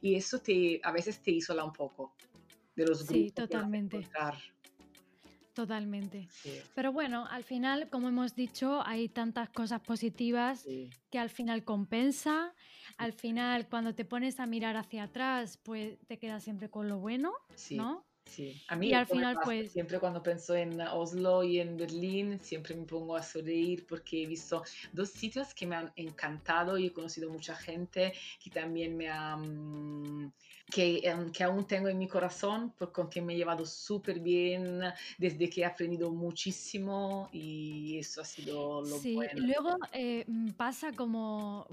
y 0.00 0.14
eso 0.14 0.38
te, 0.40 0.80
a 0.82 0.92
veces 0.92 1.20
te 1.20 1.30
isola 1.30 1.64
un 1.64 1.72
poco 1.72 2.14
de 2.80 2.86
los 2.86 3.06
Sí, 3.06 3.30
grupos 3.30 3.32
que 3.34 3.40
vas 3.40 3.52
a 3.52 3.56
totalmente. 3.56 3.96
encontrar. 3.96 4.38
Totalmente. 5.54 6.28
Sí, 6.30 6.50
Pero 6.74 6.92
bueno, 6.92 7.26
al 7.30 7.44
final, 7.44 7.88
como 7.90 8.08
hemos 8.08 8.34
dicho, 8.34 8.82
hay 8.86 9.08
tantas 9.08 9.50
cosas 9.50 9.80
positivas 9.80 10.62
sí, 10.62 10.90
que 11.10 11.18
al 11.18 11.28
final 11.30 11.64
compensa. 11.64 12.54
Al 12.96 13.12
final, 13.12 13.68
cuando 13.68 13.94
te 13.94 14.04
pones 14.04 14.40
a 14.40 14.46
mirar 14.46 14.76
hacia 14.76 15.04
atrás, 15.04 15.58
pues 15.62 15.98
te 16.06 16.18
quedas 16.18 16.42
siempre 16.44 16.70
con 16.70 16.88
lo 16.88 16.98
bueno, 16.98 17.32
sí, 17.54 17.76
¿no? 17.76 18.06
Sí, 18.26 18.60
a 18.68 18.76
mí 18.76 18.88
Y 18.88 18.92
al 18.92 19.06
final, 19.06 19.34
pasa. 19.34 19.46
pues, 19.46 19.72
Siempre 19.72 19.98
cuando 19.98 20.22
pienso 20.22 20.54
en 20.54 20.80
Oslo 20.80 21.42
y 21.42 21.58
en 21.58 21.76
Berlín, 21.76 22.38
siempre 22.40 22.74
me 22.76 22.84
pongo 22.84 23.16
a 23.16 23.22
sonreír 23.22 23.86
porque 23.86 24.22
he 24.22 24.26
visto 24.26 24.62
dos 24.92 25.10
sitios 25.10 25.52
que 25.54 25.66
me 25.66 25.76
han 25.76 25.92
encantado 25.96 26.78
y 26.78 26.86
he 26.86 26.92
conocido 26.92 27.28
mucha 27.30 27.56
gente 27.56 28.12
que 28.42 28.50
también 28.50 28.96
me 28.96 29.08
ha, 29.08 29.36
mm, 29.36 30.32
que, 30.70 31.00
em, 31.02 31.32
que 31.32 31.42
aún 31.44 31.66
tengo 31.66 31.88
en 31.88 31.98
mi 31.98 32.06
corazón, 32.06 32.72
por, 32.78 32.92
con 32.92 33.08
quien 33.08 33.26
me 33.26 33.34
he 33.34 33.36
llevado 33.36 33.66
súper 33.66 34.20
bien, 34.20 34.80
desde 35.18 35.50
que 35.50 35.62
he 35.62 35.64
aprendido 35.64 36.10
muchísimo 36.10 37.28
y 37.32 37.98
eso 37.98 38.20
ha 38.20 38.24
sido 38.24 38.82
lo 38.82 38.96
sí. 38.98 39.14
bueno. 39.14 39.32
Luego 39.46 39.76
eh, 39.92 40.24
mm, 40.28 40.50
pasa 40.50 40.92
como 40.92 41.66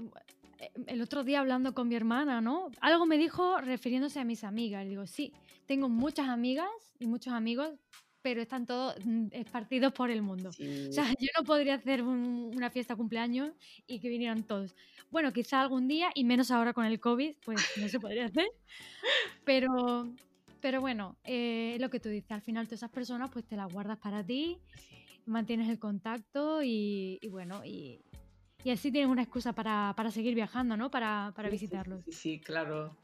el 0.86 1.00
otro 1.02 1.24
día 1.24 1.40
hablando 1.40 1.74
con 1.74 1.88
mi 1.88 1.94
hermana, 1.94 2.40
¿no? 2.40 2.70
Algo 2.80 3.06
me 3.06 3.16
dijo 3.18 3.60
refiriéndose 3.60 4.18
a 4.20 4.24
mis 4.24 4.44
amigas. 4.44 4.82
Le 4.84 4.90
digo, 4.90 5.06
sí, 5.06 5.32
tengo 5.66 5.88
muchas 5.88 6.28
amigas 6.28 6.68
y 6.98 7.06
muchos 7.06 7.32
amigos, 7.32 7.70
pero 8.22 8.42
están 8.42 8.66
todos 8.66 8.96
mm, 9.04 9.28
esparcidos 9.32 9.92
por 9.92 10.10
el 10.10 10.22
mundo. 10.22 10.50
O 10.50 10.92
sea, 10.92 11.04
yo 11.20 11.28
no 11.38 11.44
podría 11.44 11.74
hacer 11.74 12.02
un- 12.02 12.50
una 12.54 12.70
fiesta 12.70 12.96
cumpleaños 12.96 13.52
y 13.86 14.00
que 14.00 14.08
vinieran 14.08 14.42
todos. 14.42 14.74
Bueno, 15.10 15.32
quizá 15.32 15.60
algún 15.60 15.86
día, 15.88 16.10
y 16.14 16.24
menos 16.24 16.50
ahora 16.50 16.72
con 16.72 16.84
el 16.84 16.98
COVID, 17.00 17.36
pues 17.44 17.58
no 17.80 17.88
se 17.88 18.00
podría 18.00 18.26
hacer. 18.26 18.46
Pero, 19.44 20.12
pero 20.60 20.80
bueno, 20.80 21.16
eh, 21.24 21.76
lo 21.80 21.88
que 21.88 22.00
tú 22.00 22.08
dices, 22.10 22.30
al 22.32 22.42
final 22.42 22.66
todas 22.66 22.80
esas 22.80 22.90
personas 22.90 23.30
pues 23.30 23.46
te 23.46 23.56
las 23.56 23.72
guardas 23.72 23.98
para 23.98 24.22
ti, 24.24 24.58
mantienes 25.24 25.68
el 25.70 25.78
contacto 25.78 26.62
y, 26.62 27.18
y 27.22 27.28
bueno, 27.28 27.64
y, 27.64 28.00
y 28.64 28.70
así 28.70 28.90
tienes 28.90 29.10
una 29.10 29.22
excusa 29.22 29.52
para, 29.52 29.92
para 29.96 30.10
seguir 30.10 30.34
viajando, 30.34 30.76
¿no? 30.76 30.90
Para, 30.90 31.32
para 31.34 31.48
sí, 31.50 31.56
sí, 31.56 31.58
sí, 31.58 31.64
visitarlos. 31.66 32.04
sí, 32.04 32.12
sí, 32.12 32.40
claro. 32.40 32.96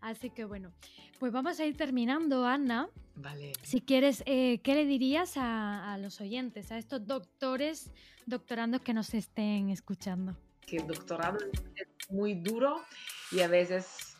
Así 0.00 0.30
que 0.30 0.44
bueno, 0.44 0.72
pues 1.18 1.32
vamos 1.32 1.58
a 1.58 1.64
ir 1.64 1.76
terminando, 1.76 2.44
Ana. 2.44 2.88
Vale. 3.16 3.52
Si 3.62 3.80
quieres, 3.80 4.22
eh, 4.26 4.58
¿qué 4.62 4.74
le 4.74 4.84
dirías 4.84 5.36
a, 5.36 5.94
a 5.94 5.98
los 5.98 6.20
oyentes, 6.20 6.70
a 6.72 6.78
estos 6.78 7.06
doctores, 7.06 7.90
doctorandos 8.26 8.82
que 8.82 8.92
nos 8.92 9.14
estén 9.14 9.70
escuchando? 9.70 10.36
que 10.66 10.78
el 10.78 10.86
doctorado 10.86 11.36
es 11.76 12.10
muy 12.10 12.34
duro 12.34 12.82
y 13.30 13.40
a 13.40 13.48
veces 13.48 14.16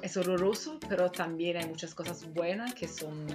es 0.00 0.16
horroroso, 0.16 0.78
pero 0.88 1.10
también 1.10 1.56
hay 1.56 1.66
muchas 1.66 1.92
cosas 1.92 2.32
buenas 2.32 2.72
que 2.74 2.86
son 2.86 3.26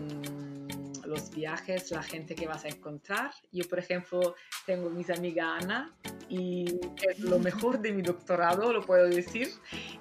los 1.09 1.31
viajes, 1.31 1.89
la 1.91 2.03
gente 2.03 2.35
que 2.35 2.47
vas 2.47 2.63
a 2.65 2.67
encontrar. 2.69 3.31
Yo, 3.51 3.67
por 3.67 3.79
ejemplo, 3.79 4.35
tengo 4.65 4.89
mis 4.91 5.09
amiga 5.09 5.57
Ana 5.57 5.91
y 6.29 6.79
es 7.09 7.19
lo 7.19 7.39
mejor 7.49 7.79
de 7.79 7.91
mi 7.91 8.01
doctorado, 8.03 8.71
lo 8.71 8.81
puedo 8.81 9.05
decir. 9.07 9.49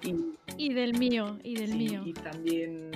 Y, 0.02 0.14
Y 0.56 0.74
del 0.74 0.98
mío, 0.98 1.38
y 1.42 1.54
del 1.56 1.70
sí, 1.70 1.76
mío. 1.78 2.02
y 2.04 2.12
también 2.12 2.90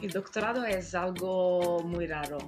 el 0.00 0.10
doctorado 0.10 0.64
es 0.64 0.94
algo 0.94 1.80
muy 1.82 2.06
raro. 2.06 2.38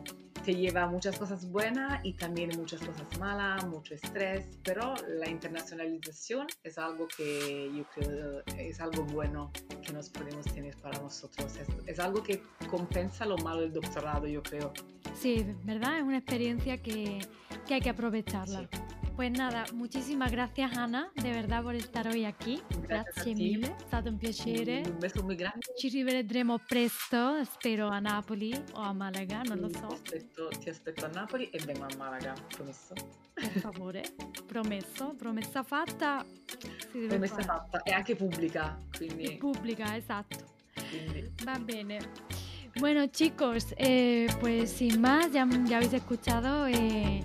Te 0.48 0.54
lleva 0.54 0.87
muchas 0.87 1.18
cosas 1.18 1.46
buenas 1.50 2.00
y 2.04 2.14
también 2.14 2.48
muchas 2.56 2.80
cosas 2.80 3.18
malas, 3.18 3.66
mucho 3.66 3.92
estrés, 3.92 4.48
pero 4.64 4.94
la 5.06 5.28
internacionalización 5.28 6.46
es 6.64 6.78
algo 6.78 7.06
que 7.06 7.70
yo 7.76 7.84
creo 7.94 8.42
es 8.56 8.80
algo 8.80 9.04
bueno 9.04 9.52
que 9.82 9.92
nos 9.92 10.08
podemos 10.08 10.46
tener 10.46 10.74
para 10.78 10.98
nosotros. 11.00 11.54
Es, 11.58 11.68
es 11.87 11.98
algo 11.98 12.22
que 12.22 12.42
compensa 12.70 13.26
lo 13.26 13.37
malo 13.37 13.61
del 13.61 13.74
doctorado, 13.74 14.26
yo 14.26 14.42
creo. 14.42 14.72
Sí, 15.12 15.44
¿verdad? 15.64 15.98
Es 15.98 16.04
una 16.04 16.16
experiencia 16.16 16.78
que, 16.78 17.18
que 17.66 17.74
hay 17.74 17.82
que 17.82 17.90
aprovecharla. 17.90 18.61
Sí. 18.72 18.97
Pues 19.18 19.33
nada, 19.33 19.64
muchísimas 19.74 20.31
gracias 20.31 20.76
Ana, 20.76 21.11
de 21.16 21.33
verdad 21.33 21.64
por 21.64 21.74
estar 21.74 22.07
hoy 22.07 22.24
aquí. 22.24 22.62
Grazie 22.87 23.35
mille, 23.35 23.66
è 23.66 23.81
stato 23.85 24.11
un 24.11 24.16
piacere. 24.16 24.83
Un 24.87 25.00
beso 25.00 25.24
muy 25.24 25.35
grande. 25.35 25.59
Ci 25.76 25.88
rivedremo 25.88 26.59
presto, 26.59 27.42
spero 27.44 27.88
a 27.88 27.98
Napoli 27.98 28.54
o 28.74 28.81
a 28.81 28.92
Malaga, 28.92 29.42
non 29.42 29.59
lo 29.59 29.66
Ti 29.66 29.78
so, 29.81 29.87
aspetto, 29.88 30.48
ti 30.61 30.68
aspetto 30.70 31.04
a 31.04 31.09
Napoli 31.09 31.50
e 31.50 31.59
vengo 31.64 31.85
a 31.90 31.96
Malaga, 31.96 32.33
promesso. 32.54 32.94
per 33.35 33.50
favore. 33.59 34.02
Promesso, 34.46 35.12
promessa 35.18 35.64
fatta. 35.64 36.24
Promessa 37.09 37.35
fare. 37.42 37.44
fatta 37.44 37.83
e 37.83 37.90
anche 37.90 38.14
pubblica, 38.14 38.78
E 38.92 38.96
quindi, 38.98 39.37
pubblica, 39.37 39.96
esatto. 39.96 40.37
quindi 40.90 41.28
Va 41.44 41.59
bene. 41.59 41.98
Bueno, 42.78 43.09
chicos, 43.09 43.74
eh, 43.78 44.28
pues 44.38 44.70
sin 44.70 45.00
más, 45.00 45.33
ya, 45.33 45.44
ya 45.66 45.78
habéis 45.78 45.92
escuchado 45.94 46.66
eh, 46.68 47.24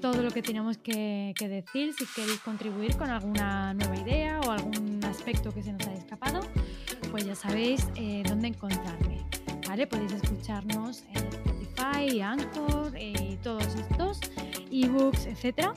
todo 0.00 0.22
lo 0.22 0.30
que 0.30 0.42
teníamos 0.42 0.78
que, 0.78 1.34
que 1.36 1.48
decir. 1.48 1.94
Si 1.94 2.06
queréis 2.06 2.40
contribuir 2.40 2.96
con 2.96 3.10
alguna 3.10 3.74
nueva 3.74 3.96
idea 3.96 4.40
o 4.40 4.50
algún 4.50 5.00
aspecto 5.04 5.52
que 5.52 5.62
se 5.62 5.72
nos 5.72 5.86
haya 5.86 5.98
escapado, 5.98 6.40
pues 7.10 7.24
ya 7.24 7.34
sabéis 7.34 7.86
eh, 7.96 8.22
dónde 8.26 8.48
encontrarme. 8.48 9.24
¿Vale? 9.66 9.86
Podéis 9.86 10.12
escucharnos 10.12 11.02
en 11.14 11.26
Spotify, 11.26 12.20
Anchor 12.20 12.92
eh, 12.94 13.32
y 13.32 13.36
todos 13.36 13.66
estos 13.74 14.20
ebooks, 14.70 15.26
etc. 15.26 15.70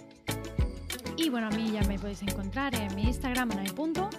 Y 1.18 1.30
bueno, 1.30 1.48
a 1.48 1.52
mí 1.52 1.72
ya 1.72 1.82
me 1.84 1.98
podéis 1.98 2.22
encontrar 2.22 2.76
en 2.76 2.94
mi 2.96 3.04
Instagram, 3.04 3.52
anae. 3.52 3.74
punto, 3.74 4.10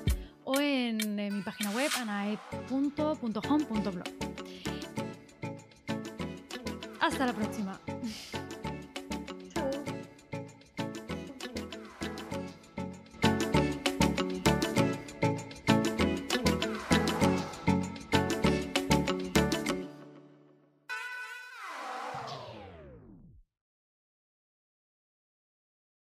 o 0.44 0.58
en, 0.58 1.18
en 1.18 1.36
mi 1.36 1.42
página 1.42 1.70
web 1.70 1.90
anae.home.blog. 1.98 4.04
Hasta 7.00 7.26
la 7.26 7.32
próxima. 7.32 7.80